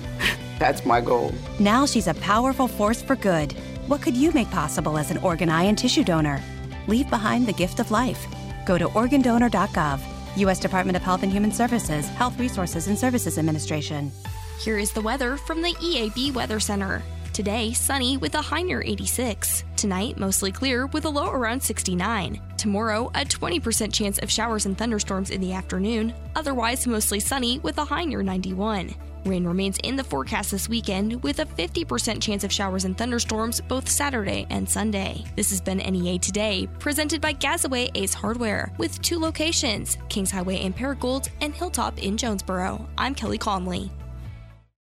That's 0.58 0.84
my 0.84 1.00
goal. 1.00 1.32
Now 1.58 1.86
she's 1.86 2.08
a 2.08 2.14
powerful 2.14 2.68
force 2.68 3.00
for 3.00 3.16
good. 3.16 3.52
What 3.86 4.02
could 4.02 4.16
you 4.16 4.32
make 4.32 4.50
possible 4.50 4.98
as 4.98 5.10
an 5.10 5.16
organ, 5.18 5.48
eye, 5.48 5.62
and 5.62 5.78
tissue 5.78 6.04
donor? 6.04 6.42
Leave 6.86 7.08
behind 7.08 7.46
the 7.46 7.54
gift 7.54 7.80
of 7.80 7.90
life. 7.90 8.26
Go 8.66 8.76
to 8.76 8.88
organdonor.gov. 8.88 10.00
U.S. 10.36 10.60
Department 10.60 10.96
of 10.96 11.02
Health 11.02 11.22
and 11.22 11.32
Human 11.32 11.52
Services, 11.52 12.06
Health 12.08 12.38
Resources 12.38 12.86
and 12.86 12.98
Services 12.98 13.38
Administration. 13.38 14.12
Here 14.60 14.78
is 14.78 14.92
the 14.92 15.00
weather 15.00 15.38
from 15.38 15.62
the 15.62 15.72
EAB 15.74 16.34
Weather 16.34 16.60
Center. 16.60 17.02
Today, 17.38 17.72
sunny 17.72 18.16
with 18.16 18.34
a 18.34 18.42
high 18.42 18.62
near 18.62 18.82
86. 18.82 19.62
Tonight, 19.76 20.18
mostly 20.18 20.50
clear 20.50 20.86
with 20.86 21.04
a 21.04 21.08
low 21.08 21.30
around 21.30 21.62
69. 21.62 22.42
Tomorrow, 22.56 23.12
a 23.14 23.24
20% 23.24 23.94
chance 23.94 24.18
of 24.18 24.28
showers 24.28 24.66
and 24.66 24.76
thunderstorms 24.76 25.30
in 25.30 25.40
the 25.40 25.52
afternoon. 25.52 26.12
Otherwise, 26.34 26.88
mostly 26.88 27.20
sunny 27.20 27.60
with 27.60 27.78
a 27.78 27.84
high 27.84 28.04
near 28.04 28.24
91. 28.24 28.92
Rain 29.24 29.46
remains 29.46 29.78
in 29.84 29.94
the 29.94 30.02
forecast 30.02 30.50
this 30.50 30.68
weekend 30.68 31.22
with 31.22 31.38
a 31.38 31.46
50% 31.46 32.20
chance 32.20 32.42
of 32.42 32.50
showers 32.50 32.84
and 32.84 32.98
thunderstorms 32.98 33.60
both 33.60 33.88
Saturday 33.88 34.44
and 34.50 34.68
Sunday. 34.68 35.24
This 35.36 35.50
has 35.50 35.60
been 35.60 35.78
NEA 35.78 36.18
Today, 36.18 36.68
presented 36.80 37.20
by 37.20 37.34
Gazaway 37.34 37.92
Ace 37.94 38.14
Hardware, 38.14 38.72
with 38.78 39.00
two 39.00 39.20
locations 39.20 39.96
Kings 40.08 40.32
Highway 40.32 40.56
in 40.56 40.72
Paragould 40.72 41.28
and 41.40 41.54
Hilltop 41.54 42.02
in 42.02 42.16
Jonesboro. 42.16 42.84
I'm 42.98 43.14
Kelly 43.14 43.38
Conley. 43.38 43.92